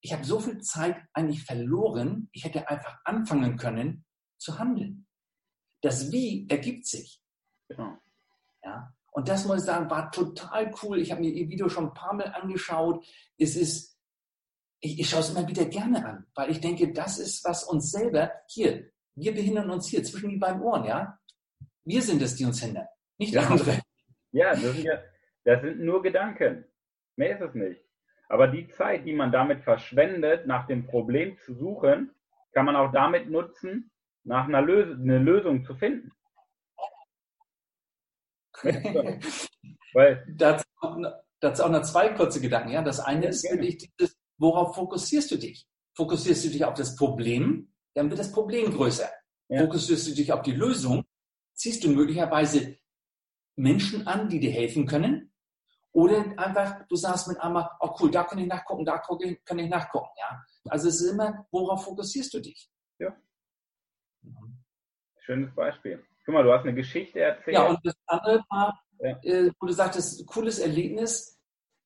ich 0.00 0.12
habe 0.12 0.24
so 0.24 0.38
viel 0.38 0.60
Zeit 0.60 0.96
eigentlich 1.12 1.42
verloren, 1.42 2.28
ich 2.32 2.44
hätte 2.44 2.68
einfach 2.68 2.98
anfangen 3.04 3.56
können 3.56 4.04
zu 4.38 4.58
handeln. 4.58 5.05
Das 5.86 6.10
Wie 6.10 6.48
ergibt 6.48 6.84
sich. 6.84 7.22
Genau. 7.68 7.96
Ja. 8.64 8.92
Und 9.12 9.28
das 9.28 9.46
muss 9.46 9.58
ich 9.58 9.62
sagen, 9.66 9.88
war 9.88 10.10
total 10.10 10.74
cool. 10.82 10.98
Ich 10.98 11.12
habe 11.12 11.20
mir 11.20 11.30
ihr 11.30 11.48
Video 11.48 11.68
schon 11.68 11.86
ein 11.86 11.94
paar 11.94 12.12
Mal 12.12 12.26
angeschaut. 12.34 13.06
Es 13.38 13.54
ist, 13.54 13.96
ich, 14.80 14.98
ich 14.98 15.08
schaue 15.08 15.20
es 15.20 15.30
immer 15.30 15.46
wieder 15.46 15.64
gerne 15.66 16.04
an, 16.04 16.26
weil 16.34 16.50
ich 16.50 16.60
denke, 16.60 16.92
das 16.92 17.20
ist, 17.20 17.44
was 17.44 17.62
uns 17.62 17.92
selber 17.92 18.32
hier, 18.48 18.90
wir 19.14 19.32
behindern 19.32 19.70
uns 19.70 19.86
hier 19.86 20.02
zwischen 20.02 20.30
die 20.30 20.38
beiden 20.38 20.60
Ohren, 20.60 20.86
ja? 20.86 21.20
Wir 21.84 22.02
sind 22.02 22.20
es, 22.20 22.34
die 22.34 22.46
uns 22.46 22.60
hindern, 22.60 22.88
nicht 23.16 23.34
ja. 23.34 23.42
andere. 23.42 23.80
Ja, 24.32 24.50
das 24.50 24.62
sind 24.62 24.82
ja, 24.82 25.00
das 25.44 25.62
sind 25.62 25.78
nur 25.78 26.02
Gedanken. 26.02 26.64
Mehr 27.14 27.38
ist 27.38 27.48
es 27.48 27.54
nicht. 27.54 27.80
Aber 28.28 28.48
die 28.48 28.66
Zeit, 28.66 29.06
die 29.06 29.14
man 29.14 29.30
damit 29.30 29.62
verschwendet, 29.62 30.48
nach 30.48 30.66
dem 30.66 30.84
Problem 30.88 31.38
zu 31.38 31.54
suchen, 31.54 32.10
kann 32.50 32.64
man 32.64 32.74
auch 32.74 32.90
damit 32.90 33.30
nutzen, 33.30 33.92
nach 34.26 34.46
einer 34.46 34.60
Lös 34.60 34.98
eine 34.98 35.18
Lösung 35.18 35.64
zu 35.64 35.74
finden. 35.74 36.10
Weil 39.92 40.26
dazu, 40.36 40.64
dazu 41.40 41.62
auch 41.62 41.70
noch 41.70 41.82
zwei 41.82 42.08
kurze 42.10 42.40
Gedanken. 42.40 42.70
Ja? 42.70 42.82
Das 42.82 43.00
eine 43.00 43.28
ist 43.28 43.48
für 43.48 43.58
dich 43.58 43.78
dieses, 43.78 44.16
worauf 44.38 44.74
fokussierst 44.74 45.30
du 45.30 45.36
dich? 45.36 45.66
Fokussierst 45.94 46.44
du 46.44 46.48
dich 46.50 46.64
auf 46.64 46.74
das 46.74 46.96
Problem, 46.96 47.72
dann 47.94 48.10
wird 48.10 48.18
das 48.18 48.32
Problem 48.32 48.70
größer. 48.70 49.08
Ja. 49.48 49.60
Fokussierst 49.60 50.08
du 50.08 50.14
dich 50.14 50.32
auf 50.32 50.42
die 50.42 50.52
Lösung, 50.52 51.04
ziehst 51.54 51.84
du 51.84 51.88
möglicherweise 51.88 52.76
Menschen 53.54 54.06
an, 54.06 54.28
die 54.28 54.40
dir 54.40 54.50
helfen 54.50 54.86
können. 54.86 55.32
Oder 55.92 56.38
einfach, 56.38 56.86
du 56.88 56.96
sagst 56.96 57.28
mit 57.28 57.40
einmal, 57.40 57.70
oh 57.80 57.94
cool, 58.00 58.10
da 58.10 58.24
kann 58.24 58.38
ich 58.38 58.46
nachgucken, 58.46 58.84
da 58.84 58.98
kann 59.44 59.58
ich 59.58 59.70
nachgucken. 59.70 60.10
Ja? 60.18 60.44
Also 60.68 60.88
es 60.88 61.00
ist 61.00 61.12
immer, 61.12 61.46
worauf 61.50 61.84
fokussierst 61.84 62.34
du 62.34 62.40
dich? 62.40 62.70
Ja. 62.98 63.16
Schönes 65.20 65.54
Beispiel. 65.54 66.04
Guck 66.24 66.34
mal, 66.34 66.44
du 66.44 66.52
hast 66.52 66.62
eine 66.62 66.74
Geschichte 66.74 67.20
erzählt. 67.20 67.54
Ja, 67.56 67.66
und 67.68 67.78
das 67.84 67.94
andere 68.06 68.44
war, 68.50 68.80
ja. 69.00 69.18
äh, 69.22 69.50
wo 69.60 69.66
du 69.66 69.72
sagtest, 69.72 70.26
cooles 70.26 70.58
Erlebnis, 70.58 71.40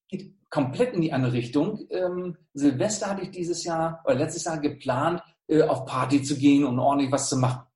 geht 0.08 0.34
komplett 0.50 0.94
in 0.94 1.02
die 1.02 1.12
andere 1.12 1.32
Richtung. 1.32 1.86
Ähm, 1.90 2.36
Silvester 2.52 3.06
hatte 3.08 3.22
ich 3.22 3.30
dieses 3.30 3.64
Jahr, 3.64 4.02
oder 4.04 4.16
letztes 4.16 4.44
Jahr 4.44 4.58
geplant, 4.58 5.22
äh, 5.46 5.62
auf 5.62 5.86
Party 5.86 6.22
zu 6.22 6.36
gehen 6.36 6.64
und 6.64 6.78
ordentlich 6.78 7.12
was 7.12 7.28
zu 7.28 7.36
machen. 7.36 7.66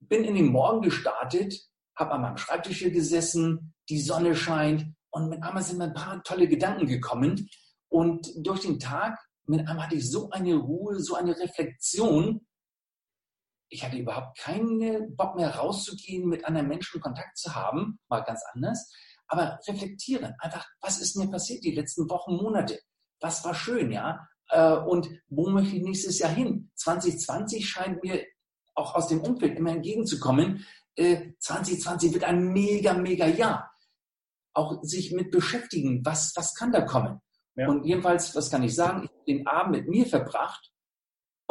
Bin 0.00 0.24
in 0.24 0.34
den 0.34 0.46
Morgen 0.46 0.82
gestartet, 0.82 1.54
habe 1.96 2.12
an 2.12 2.22
meinem 2.22 2.36
Schreibtisch 2.36 2.78
hier 2.78 2.90
gesessen, 2.90 3.74
die 3.88 4.00
Sonne 4.00 4.34
scheint 4.34 4.86
und 5.10 5.28
mit 5.28 5.42
einmal 5.42 5.62
sind 5.62 5.78
mir 5.78 5.84
ein 5.84 5.94
paar 5.94 6.22
tolle 6.22 6.48
Gedanken 6.48 6.86
gekommen. 6.86 7.48
Und 7.88 8.32
durch 8.36 8.60
den 8.60 8.78
Tag, 8.78 9.18
mit 9.46 9.60
einmal 9.60 9.86
hatte 9.86 9.96
ich 9.96 10.10
so 10.10 10.30
eine 10.30 10.54
Ruhe, 10.54 11.00
so 11.00 11.14
eine 11.14 11.38
Reflexion, 11.38 12.46
ich 13.72 13.82
hatte 13.84 13.96
überhaupt 13.96 14.38
keinen 14.38 15.16
Bock 15.16 15.34
mehr 15.34 15.56
rauszugehen, 15.56 16.28
mit 16.28 16.44
anderen 16.44 16.68
Menschen 16.68 17.00
Kontakt 17.00 17.38
zu 17.38 17.54
haben, 17.54 17.98
mal 18.08 18.20
ganz 18.20 18.42
anders. 18.52 18.92
Aber 19.26 19.58
reflektieren, 19.66 20.34
einfach, 20.40 20.68
was 20.82 21.00
ist 21.00 21.16
mir 21.16 21.30
passiert 21.30 21.64
die 21.64 21.74
letzten 21.74 22.08
Wochen, 22.10 22.36
Monate? 22.36 22.78
Was 23.20 23.42
war 23.46 23.54
schön, 23.54 23.90
ja? 23.90 24.28
Äh, 24.50 24.74
und 24.74 25.08
wo 25.28 25.48
möchte 25.48 25.76
ich 25.76 25.82
nächstes 25.82 26.18
Jahr 26.18 26.32
hin? 26.32 26.70
2020 26.74 27.66
scheint 27.66 28.02
mir 28.04 28.22
auch 28.74 28.94
aus 28.94 29.08
dem 29.08 29.22
Umfeld 29.22 29.56
immer 29.56 29.70
entgegenzukommen. 29.70 30.66
2020 30.96 32.10
äh, 32.10 32.14
wird 32.14 32.24
ein 32.24 32.52
mega, 32.52 32.92
mega 32.92 33.26
Jahr. 33.26 33.72
Auch 34.52 34.82
sich 34.82 35.12
mit 35.12 35.30
beschäftigen, 35.30 36.04
was, 36.04 36.34
was 36.36 36.54
kann 36.54 36.72
da 36.72 36.82
kommen? 36.82 37.22
Ja. 37.54 37.68
Und 37.68 37.86
jedenfalls, 37.86 38.36
was 38.36 38.50
kann 38.50 38.62
ich 38.62 38.74
sagen? 38.74 39.04
Ich 39.04 39.10
habe 39.10 39.24
den 39.26 39.46
Abend 39.46 39.76
mit 39.76 39.88
mir 39.88 40.04
verbracht 40.04 40.71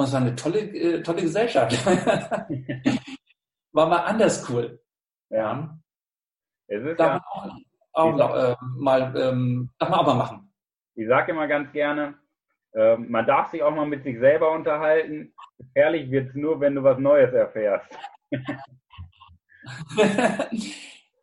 und 0.02 0.08
es 0.08 0.14
war 0.14 0.22
eine 0.22 0.36
tolle, 0.36 0.60
äh, 0.60 1.04
tolle 1.04 1.22
Gesellschaft. 1.22 1.86
war 3.72 3.88
mal 3.88 4.00
anders 4.00 4.50
cool. 4.50 4.82
Ja. 5.30 5.78
Es 6.68 6.84
ist 6.84 7.00
Darf 7.00 7.22
ja, 7.22 7.22
man 7.36 7.52
auch, 7.94 8.20
auch 8.20 8.36
äh, 8.36 8.56
mal, 8.78 9.14
ähm, 9.16 9.70
darf 9.78 9.90
man 9.90 10.00
auch 10.00 10.06
mal 10.06 10.16
machen. 10.16 10.54
Ich 10.96 11.08
sage 11.08 11.32
immer 11.32 11.48
ganz 11.48 11.72
gerne, 11.72 12.16
äh, 12.74 12.98
man 12.98 13.26
darf 13.26 13.52
sich 13.52 13.62
auch 13.62 13.72
mal 13.72 13.86
mit 13.86 14.04
sich 14.04 14.20
selber 14.20 14.52
unterhalten. 14.52 15.34
Gefährlich 15.58 16.10
wird 16.10 16.30
es 16.30 16.36
nur, 16.36 16.60
wenn 16.60 16.76
du 16.76 16.84
was 16.84 16.98
Neues 16.98 17.34
erfährst. 17.34 17.86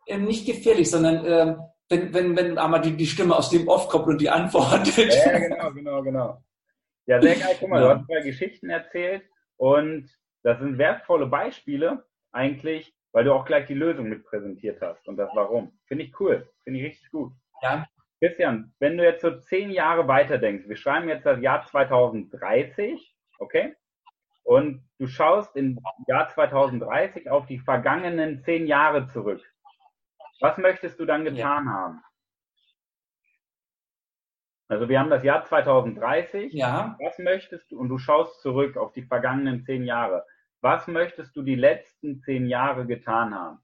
ähm, 0.06 0.24
nicht 0.24 0.46
gefährlich, 0.46 0.90
sondern 0.90 1.24
ähm, 1.26 1.60
wenn, 1.88 2.14
wenn, 2.14 2.36
wenn 2.36 2.58
einmal 2.58 2.80
die, 2.80 2.96
die 2.96 3.06
Stimme 3.06 3.34
aus 3.34 3.50
dem 3.50 3.66
Off 3.66 3.88
kommt 3.88 4.06
und 4.06 4.20
die 4.20 4.30
antwortet. 4.30 5.14
Ja, 5.26 5.38
genau, 5.48 5.72
genau, 5.72 6.02
genau. 6.02 6.42
Ja, 7.08 7.22
sehr 7.22 7.36
geil. 7.36 7.56
Guck 7.58 7.70
mal, 7.70 7.80
ja. 7.82 7.94
du 7.94 7.98
hast 7.98 8.06
zwei 8.06 8.20
Geschichten 8.20 8.68
erzählt 8.68 9.24
und 9.56 10.14
das 10.42 10.58
sind 10.58 10.76
wertvolle 10.76 11.26
Beispiele 11.26 12.04
eigentlich, 12.32 12.94
weil 13.12 13.24
du 13.24 13.32
auch 13.32 13.46
gleich 13.46 13.66
die 13.66 13.74
Lösung 13.74 14.10
mit 14.10 14.24
präsentiert 14.24 14.82
hast 14.82 15.08
und 15.08 15.16
das 15.16 15.30
Warum. 15.34 15.72
Finde 15.86 16.04
ich 16.04 16.20
cool. 16.20 16.46
Finde 16.64 16.80
ich 16.80 16.86
richtig 16.86 17.10
gut. 17.10 17.32
Ja. 17.62 17.86
Christian, 18.20 18.74
wenn 18.78 18.98
du 18.98 19.04
jetzt 19.04 19.22
so 19.22 19.38
zehn 19.40 19.70
Jahre 19.70 20.06
weiter 20.06 20.36
denkst, 20.36 20.68
wir 20.68 20.76
schreiben 20.76 21.08
jetzt 21.08 21.24
das 21.24 21.40
Jahr 21.40 21.64
2030, 21.64 23.16
okay? 23.38 23.74
Und 24.44 24.82
du 24.98 25.06
schaust 25.06 25.56
im 25.56 25.78
Jahr 26.08 26.28
2030 26.28 27.30
auf 27.30 27.46
die 27.46 27.58
vergangenen 27.58 28.40
zehn 28.40 28.66
Jahre 28.66 29.06
zurück. 29.06 29.42
Was 30.40 30.58
möchtest 30.58 31.00
du 31.00 31.06
dann 31.06 31.24
getan 31.24 31.64
ja. 31.64 31.72
haben? 31.72 32.02
Also 34.68 34.88
wir 34.88 35.00
haben 35.00 35.10
das 35.10 35.24
Jahr 35.24 35.44
2030. 35.44 36.52
Ja. 36.52 36.96
Was 37.00 37.18
möchtest 37.18 37.70
du, 37.70 37.78
und 37.78 37.88
du 37.88 37.98
schaust 37.98 38.40
zurück 38.42 38.76
auf 38.76 38.92
die 38.92 39.02
vergangenen 39.02 39.62
zehn 39.62 39.84
Jahre. 39.84 40.26
Was 40.60 40.86
möchtest 40.86 41.34
du 41.36 41.42
die 41.42 41.54
letzten 41.54 42.20
zehn 42.20 42.46
Jahre 42.46 42.86
getan 42.86 43.34
haben? 43.34 43.58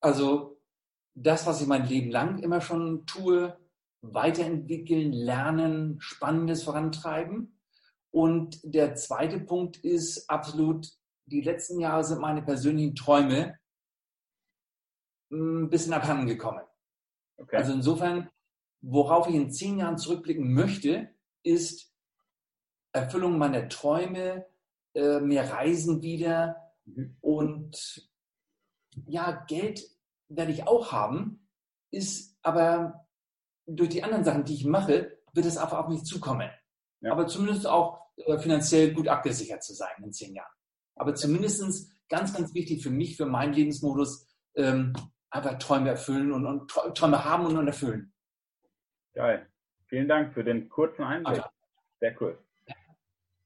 Also 0.00 0.58
das, 1.14 1.46
was 1.46 1.60
ich 1.60 1.66
mein 1.66 1.86
Leben 1.86 2.10
lang 2.10 2.38
immer 2.38 2.62
schon 2.62 3.04
tue, 3.04 3.58
weiterentwickeln, 4.00 5.12
lernen, 5.12 6.00
Spannendes 6.00 6.64
vorantreiben. 6.64 7.60
Und 8.10 8.58
der 8.64 8.94
zweite 8.94 9.40
Punkt 9.40 9.76
ist 9.76 10.28
absolut, 10.30 10.88
die 11.26 11.42
letzten 11.42 11.80
Jahre 11.80 12.02
sind 12.02 12.20
meine 12.20 12.42
persönlichen 12.42 12.94
Träume 12.94 13.58
ein 15.30 15.68
bisschen 15.68 15.92
abhanden 15.92 16.26
gekommen. 16.26 16.62
Okay. 17.40 17.56
Also 17.56 17.72
insofern, 17.72 18.30
worauf 18.82 19.28
ich 19.28 19.34
in 19.34 19.50
zehn 19.50 19.78
Jahren 19.78 19.98
zurückblicken 19.98 20.52
möchte, 20.52 21.10
ist 21.42 21.92
Erfüllung 22.92 23.38
meiner 23.38 23.68
Träume, 23.68 24.46
äh, 24.94 25.20
mehr 25.20 25.50
Reisen 25.50 26.02
wieder 26.02 26.56
mhm. 26.84 27.16
und 27.20 28.10
ja, 29.06 29.44
Geld 29.46 29.82
werde 30.28 30.52
ich 30.52 30.66
auch 30.66 30.92
haben, 30.92 31.48
ist 31.90 32.36
aber 32.42 33.06
durch 33.66 33.90
die 33.90 34.02
anderen 34.02 34.24
Sachen, 34.24 34.44
die 34.44 34.54
ich 34.54 34.64
mache, 34.64 35.18
wird 35.32 35.46
es 35.46 35.56
einfach 35.56 35.78
auf 35.78 35.88
mich 35.88 36.02
zukommen. 36.02 36.50
Ja. 37.00 37.12
Aber 37.12 37.26
zumindest 37.26 37.66
auch 37.66 38.00
äh, 38.16 38.38
finanziell 38.38 38.92
gut 38.92 39.08
abgesichert 39.08 39.62
zu 39.62 39.74
sein 39.74 39.90
in 40.02 40.12
zehn 40.12 40.34
Jahren. 40.34 40.52
Aber 40.96 41.14
zumindest 41.14 41.90
ganz, 42.08 42.34
ganz 42.34 42.52
wichtig 42.52 42.82
für 42.82 42.90
mich, 42.90 43.16
für 43.16 43.26
meinen 43.26 43.54
Lebensmodus, 43.54 44.26
ähm, 44.56 44.92
einfach 45.30 45.58
Träume 45.58 45.90
erfüllen 45.90 46.32
und, 46.32 46.46
und 46.46 46.68
Träume 46.68 47.24
haben 47.24 47.46
und, 47.46 47.56
und 47.56 47.66
erfüllen. 47.66 48.12
Geil. 49.14 49.46
Vielen 49.86 50.08
Dank 50.08 50.34
für 50.34 50.44
den 50.44 50.68
kurzen 50.68 51.02
Einblick. 51.02 51.38
Okay. 51.38 51.48
Sehr 52.00 52.22
cool. 52.22 52.38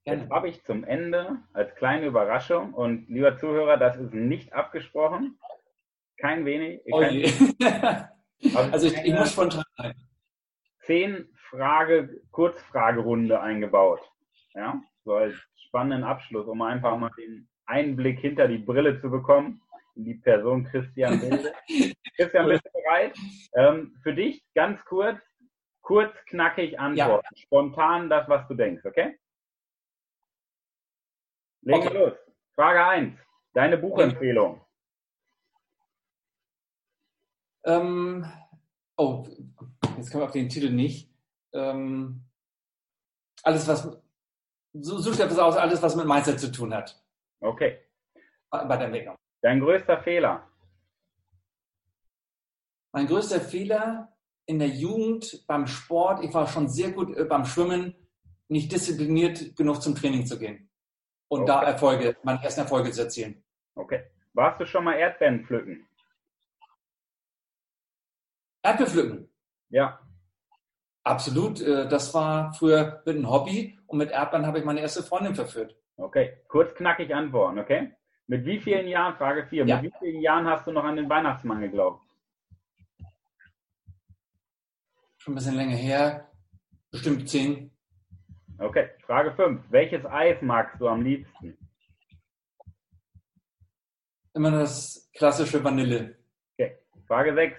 Gerne. 0.05 0.23
Jetzt 0.23 0.31
habe 0.31 0.49
ich 0.49 0.63
zum 0.65 0.85
Ende 0.85 1.39
als 1.53 1.75
kleine 1.77 2.07
Überraschung 2.07 2.75
und 2.75 3.09
lieber 3.09 3.39
Zuhörer, 3.39 3.79
das 3.79 3.97
ist 3.97 4.13
nicht 4.13 4.53
abgesprochen. 4.53 5.39
Kein 6.19 6.45
wenig. 6.45 6.83
Oh 6.91 7.01
kein 7.01 8.09
also 8.73 8.87
ich, 8.87 8.97
ich 8.99 9.15
muss 9.15 9.33
spontan 9.33 9.65
sein. 9.77 9.95
Zehn 10.83 11.29
Frage, 11.49 12.21
Kurzfragerunde 12.31 13.41
eingebaut. 13.41 14.01
Ja, 14.55 14.83
so 15.05 15.15
als 15.15 15.35
spannenden 15.57 16.05
Abschluss, 16.05 16.47
um 16.47 16.61
einfach 16.61 16.97
mal 16.99 17.11
den 17.17 17.49
Einblick 17.67 18.21
hinter 18.21 18.47
die 18.47 18.59
Brille 18.59 19.01
zu 19.01 19.11
bekommen 19.11 19.63
die 19.95 20.15
Person 20.15 20.65
Christian 20.65 21.21
Wilde. 21.21 21.55
Christian, 22.17 22.49
bist 22.49 22.65
du 22.65 22.71
bereit? 22.73 23.17
Ähm, 23.55 23.97
für 24.03 24.15
dich 24.15 24.45
ganz 24.55 24.85
kurz, 24.85 25.21
kurz, 25.83 26.13
knackig 26.27 26.79
antworten. 26.79 27.27
Ja. 27.35 27.43
Spontan 27.43 28.09
das, 28.09 28.29
was 28.29 28.47
du 28.49 28.55
denkst, 28.55 28.85
okay? 28.85 29.19
Legen 31.63 31.79
okay. 31.79 31.93
wir 31.93 32.01
los. 32.01 32.19
Frage 32.55 32.85
1. 32.85 33.19
Deine 33.53 33.79
Buchempfehlung. 33.79 34.61
Ähm, 37.65 38.31
oh, 38.97 39.27
jetzt 39.97 40.11
kommen 40.11 40.23
wir 40.23 40.27
auf 40.27 40.33
den 40.33 40.49
Titel 40.49 40.71
nicht. 40.71 41.11
Ähm, 41.53 42.25
alles, 43.43 43.67
was, 43.67 43.83
so, 44.73 44.99
so 44.99 45.11
etwas 45.11 45.39
aus, 45.39 45.57
alles, 45.57 45.81
was 45.81 45.97
mit 45.97 46.07
Mindset 46.07 46.41
zu 46.41 46.53
tun 46.53 46.75
hat. 46.75 47.03
Okay. 47.41 47.81
Bei 48.51 48.77
der 48.77 48.87
Entwicklung. 48.87 49.17
Dein 49.45 49.61
größter 49.61 50.03
Fehler? 50.03 50.49
Mein 52.93 53.07
größter 53.07 53.43
Fehler 53.43 54.17
in 54.47 54.59
der 54.59 54.69
Jugend 54.69 55.45
beim 55.47 55.67
Sport, 55.67 56.25
ich 56.25 56.33
war 56.33 56.47
schon 56.47 56.71
sehr 56.71 56.93
gut 56.93 57.15
äh, 57.15 57.25
beim 57.25 57.45
Schwimmen, 57.45 57.95
nicht 58.49 58.73
diszipliniert 58.73 59.55
genug 59.55 59.83
zum 59.83 59.95
Training 59.95 60.25
zu 60.25 60.39
gehen 60.39 60.71
und 61.29 61.43
okay. 61.43 61.53
da 61.53 61.63
Erfolge, 61.63 62.17
meine 62.23 62.43
ersten 62.43 62.63
Erfolge 62.63 62.91
zu 62.91 63.03
erzielen. 63.03 63.45
Okay. 63.75 64.05
Warst 64.33 64.63
du 64.63 64.67
schon 64.67 64.85
mal 64.85 64.95
Erdbeeren 64.95 65.45
pflücken? 65.45 65.87
Erdbeeren 68.63 68.91
pflücken? 68.91 69.29
Ja. 69.69 70.01
Absolut. 71.03 71.61
Äh, 71.61 71.87
das 71.87 72.15
war 72.15 72.55
früher 72.55 73.03
mit 73.05 73.17
einem 73.17 73.29
Hobby 73.29 73.79
und 73.89 73.99
mit 73.99 74.11
Erdbeeren 74.11 74.47
habe 74.47 74.61
ich 74.61 74.65
meine 74.65 74.81
erste 74.81 75.03
Freundin 75.03 75.35
verführt. 75.35 75.77
Okay. 75.99 76.39
Kurz 76.49 76.75
knackig 76.75 77.15
antworten, 77.15 77.59
okay? 77.59 77.95
Mit 78.27 78.45
wie 78.47 78.59
vielen 78.61 78.89
Jahren, 78.89 79.17
Frage 79.17 79.47
4, 79.47 79.67
ja. 79.67 79.81
mit 79.81 79.93
wie 79.93 79.99
vielen 79.99 80.23
Jahren 80.23 80.47
hast 80.47 80.67
du 80.67 80.73
noch 80.73 80.85
an 80.85 80.97
den 80.97 81.09
Weihnachtsmann 81.09 81.61
geglaubt? 81.61 82.03
Schon 85.19 85.33
ein 85.33 85.37
bisschen 85.37 85.57
länger 85.57 85.77
her, 85.77 86.31
bestimmt 86.91 87.29
zehn. 87.29 87.71
Okay, 88.59 88.91
Frage 89.05 89.33
5. 89.33 89.71
Welches 89.71 90.05
Eis 90.07 90.41
magst 90.41 90.81
du 90.81 90.89
am 90.89 91.03
liebsten? 91.03 91.59
Immer 94.33 94.51
das 94.51 95.11
klassische 95.15 95.63
Vanille. 95.63 96.17
Okay, 96.53 96.79
Frage 97.07 97.35
6. 97.35 97.57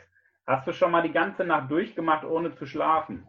Hast 0.48 0.68
du 0.68 0.74
schon 0.74 0.92
mal 0.92 1.02
die 1.02 1.12
ganze 1.12 1.44
Nacht 1.44 1.70
durchgemacht, 1.70 2.24
ohne 2.24 2.56
zu 2.56 2.66
schlafen? 2.66 3.28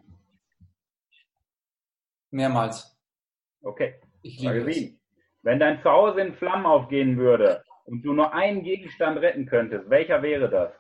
Mehrmals. 2.31 2.99
Okay, 3.63 4.01
ich 4.23 4.43
Frage 4.43 4.73
7. 4.73 5.01
Wenn 5.47 5.61
dein 5.61 5.81
Zuhause 5.81 6.23
in 6.23 6.35
Flammen 6.35 6.67
aufgehen 6.67 7.19
würde 7.19 7.65
und 7.85 8.03
du 8.03 8.13
nur 8.13 8.35
einen 8.35 8.65
Gegenstand 8.65 9.19
retten 9.19 9.47
könntest, 9.47 9.89
welcher 9.89 10.21
wäre 10.21 10.51
das? 10.51 10.73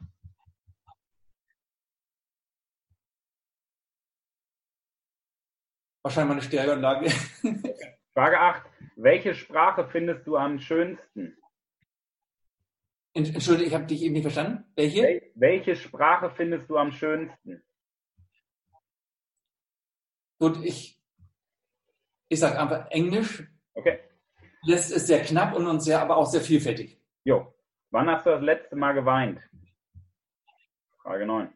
Wahrscheinlich 6.03 6.29
meine 6.31 6.43
Stereoanlage. 6.43 7.11
Frage 8.13 8.41
8. 8.41 8.67
Welche 8.97 9.37
Sprache 9.37 9.87
findest 9.87 10.27
du 10.27 10.37
am 10.37 10.59
schönsten? 10.59 11.39
Entschuldigung, 13.15 13.69
ich 13.69 13.75
habe 13.75 13.87
dich 13.87 14.03
eben 14.03 14.15
nicht 14.15 14.23
verstanden. 14.23 14.65
Welche? 14.75 15.01
Wel 15.01 15.33
welche 15.37 15.77
Sprache 15.77 16.33
findest 16.35 16.69
du 16.69 16.77
am 16.77 16.91
schönsten? 16.91 17.63
Gut, 20.41 20.59
ich, 20.65 21.01
ich 22.27 22.41
sage 22.41 22.61
einfach 22.61 22.91
Englisch. 22.91 23.45
Okay. 23.73 24.01
Das 24.67 24.91
ist 24.91 25.07
sehr 25.07 25.23
knapp 25.23 25.55
und, 25.55 25.67
und 25.67 25.81
sehr, 25.81 26.01
aber 26.01 26.17
auch 26.17 26.27
sehr 26.27 26.41
vielfältig. 26.41 27.01
Jo. 27.25 27.55
Wann 27.91 28.11
hast 28.11 28.27
du 28.27 28.31
das 28.31 28.43
letzte 28.43 28.75
Mal 28.75 28.95
geweint? 28.95 29.41
Frage 31.03 31.25
9. 31.25 31.53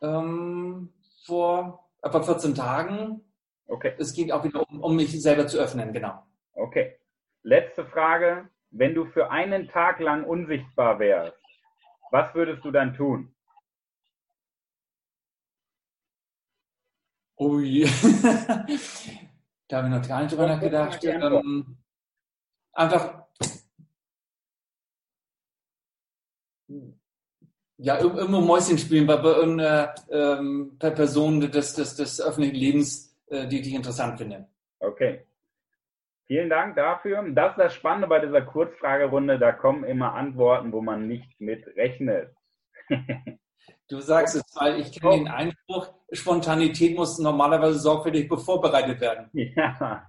Ähm, 0.00 0.92
vor 1.26 1.86
etwa 2.00 2.22
14 2.22 2.54
Tagen. 2.54 3.20
Okay. 3.66 3.94
Es 3.98 4.14
ging 4.14 4.30
auch 4.30 4.42
wieder 4.42 4.66
um, 4.70 4.82
um 4.82 4.96
mich 4.96 5.20
selber 5.20 5.46
zu 5.46 5.58
öffnen, 5.58 5.92
genau. 5.92 6.22
Okay. 6.54 6.98
Letzte 7.42 7.84
Frage. 7.84 8.48
Wenn 8.70 8.94
du 8.94 9.04
für 9.06 9.30
einen 9.30 9.68
Tag 9.68 10.00
lang 10.00 10.24
unsichtbar 10.24 10.98
wärst, 10.98 11.36
was 12.10 12.34
würdest 12.34 12.64
du 12.64 12.70
dann 12.70 12.94
tun? 12.94 13.34
Ui. 17.38 17.86
Da 19.68 19.78
habe 19.78 19.88
ich 19.88 19.94
noch 19.94 20.08
gar 20.08 20.22
nicht 20.22 20.32
drüber 20.32 20.46
nachgedacht. 20.46 21.04
Ähm, 21.04 21.76
einfach 22.72 23.26
ja, 27.78 27.98
irgendwo 27.98 28.40
Mäuschen 28.40 28.76
spielen 28.76 29.06
bei, 29.06 29.16
bei 29.16 29.30
irgendeiner 29.30 29.94
ähm, 30.10 30.76
Person 30.78 31.40
des, 31.40 31.74
des, 31.74 31.96
des 31.96 32.20
öffentlichen 32.20 32.56
Lebens, 32.56 33.16
äh, 33.28 33.46
die, 33.46 33.62
die 33.62 33.70
ich 33.70 33.74
interessant 33.74 34.18
finde. 34.18 34.48
Okay. 34.80 35.24
Vielen 36.26 36.50
Dank 36.50 36.76
dafür. 36.76 37.24
Das 37.30 37.52
ist 37.52 37.58
das 37.58 37.74
Spannende 37.74 38.08
bei 38.08 38.18
dieser 38.20 38.42
Kurzfragerunde. 38.42 39.38
Da 39.38 39.52
kommen 39.52 39.84
immer 39.84 40.14
Antworten, 40.14 40.72
wo 40.72 40.82
man 40.82 41.06
nicht 41.06 41.40
mit 41.40 41.66
rechnet. 41.76 42.34
Du 43.88 44.00
sagst 44.00 44.36
es, 44.36 44.42
weil 44.54 44.80
ich 44.80 44.92
kenne 44.92 45.16
den 45.16 45.28
Einspruch, 45.28 45.94
Spontanität 46.12 46.94
muss 46.94 47.18
normalerweise 47.18 47.78
sorgfältig 47.78 48.28
vorbereitet 48.28 49.00
werden. 49.00 49.30
Ja. 49.56 50.06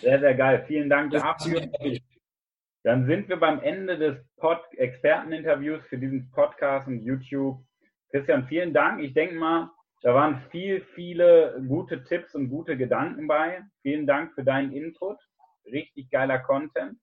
Sehr, 0.00 0.20
sehr 0.20 0.34
geil. 0.34 0.64
Vielen 0.68 0.88
Dank 0.88 1.10
dafür. 1.10 1.68
Dann 2.84 3.06
sind 3.06 3.28
wir 3.28 3.38
beim 3.38 3.60
Ende 3.60 3.98
des 3.98 4.16
Pod 4.36 4.60
Experteninterviews 4.76 5.84
für 5.86 5.98
diesen 5.98 6.30
Podcast 6.30 6.86
und 6.86 7.00
YouTube. 7.00 7.64
Christian, 8.10 8.46
vielen 8.46 8.72
Dank. 8.72 9.02
Ich 9.02 9.14
denke 9.14 9.34
mal, 9.34 9.70
Da 10.02 10.14
waren 10.14 10.42
viel, 10.50 10.82
viele 10.94 11.64
gute 11.66 12.04
Tipps 12.04 12.34
und 12.34 12.50
gute 12.50 12.76
Gedanken 12.76 13.26
bei. 13.26 13.62
Vielen 13.80 14.06
Dank 14.06 14.34
für 14.34 14.44
deinen 14.44 14.72
Input. 14.72 15.18
Richtig 15.64 16.10
geiler 16.10 16.38
Content. 16.38 16.98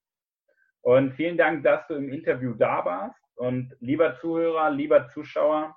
Und 0.81 1.13
vielen 1.13 1.37
Dank, 1.37 1.63
dass 1.63 1.85
du 1.87 1.95
im 1.95 2.09
Interview 2.09 2.53
da 2.53 2.85
warst. 2.85 3.20
Und 3.41 3.75
lieber 3.79 4.19
Zuhörer, 4.19 4.69
lieber 4.69 5.07
Zuschauer, 5.07 5.75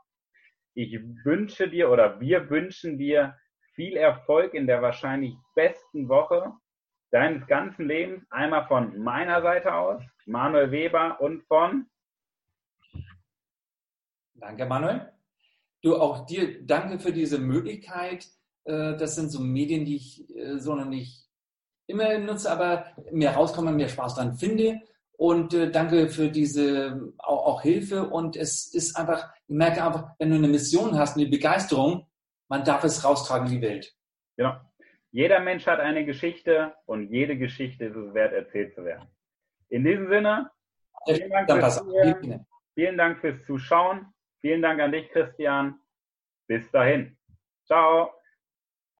ich 0.74 1.00
wünsche 1.24 1.66
dir 1.66 1.90
oder 1.90 2.20
wir 2.20 2.50
wünschen 2.50 2.98
dir 2.98 3.38
viel 3.74 3.96
Erfolg 3.96 4.52
in 4.52 4.66
der 4.66 4.82
wahrscheinlich 4.82 5.34
besten 5.54 6.10
Woche 6.10 6.52
deines 7.10 7.46
ganzen 7.46 7.88
Lebens. 7.88 8.22
Einmal 8.28 8.66
von 8.68 8.98
meiner 8.98 9.40
Seite 9.40 9.72
aus, 9.72 10.02
Manuel 10.26 10.72
Weber 10.72 11.18
und 11.22 11.42
von. 11.44 11.86
Danke, 14.34 14.66
Manuel. 14.66 15.10
Du, 15.82 15.96
auch 15.96 16.26
dir 16.26 16.66
danke 16.66 16.98
für 16.98 17.14
diese 17.14 17.38
Möglichkeit. 17.38 18.26
Äh, 18.64 18.94
das 18.98 19.14
sind 19.14 19.30
so 19.30 19.40
Medien, 19.40 19.86
die 19.86 19.96
ich 19.96 20.28
äh, 20.36 20.58
so 20.58 20.74
noch 20.74 20.84
nicht 20.84 21.30
immer 21.86 22.18
nutze, 22.18 22.50
aber 22.50 22.94
mehr 23.10 23.32
rauskomme, 23.32 23.72
mehr 23.72 23.88
Spaß 23.88 24.16
dran 24.16 24.34
finde. 24.34 24.82
Und 25.16 25.54
äh, 25.54 25.70
danke 25.70 26.08
für 26.08 26.28
diese 26.28 27.12
auch, 27.18 27.46
auch, 27.46 27.62
Hilfe. 27.62 28.08
Und 28.08 28.36
es 28.36 28.72
ist 28.74 28.96
einfach, 28.96 29.32
ich 29.46 29.54
merke 29.54 29.84
einfach, 29.84 30.10
wenn 30.18 30.30
du 30.30 30.36
eine 30.36 30.48
Mission 30.48 30.98
hast, 30.98 31.16
eine 31.16 31.26
Begeisterung, 31.26 32.06
man 32.48 32.64
darf 32.64 32.84
es 32.84 33.04
raustragen 33.04 33.46
in 33.46 33.60
die 33.60 33.62
Welt. 33.62 33.94
Genau. 34.36 34.56
Jeder 35.12 35.38
Mensch 35.38 35.66
hat 35.66 35.78
eine 35.78 36.04
Geschichte 36.04 36.74
und 36.86 37.10
jede 37.10 37.38
Geschichte 37.38 37.84
ist 37.84 37.96
es 37.96 38.14
wert, 38.14 38.32
erzählt 38.32 38.74
zu 38.74 38.84
werden. 38.84 39.08
In 39.68 39.84
diesem 39.84 40.08
Sinne, 40.08 40.50
vielen 41.06 41.30
Dank, 41.30 41.60
fürs, 41.60 41.84
vielen 42.74 42.98
Dank 42.98 43.20
fürs 43.20 43.44
Zuschauen. 43.46 44.12
Vielen 44.40 44.60
Dank 44.60 44.80
an 44.80 44.92
dich, 44.92 45.08
Christian. 45.10 45.80
Bis 46.48 46.70
dahin. 46.70 47.16
Ciao. 47.64 48.10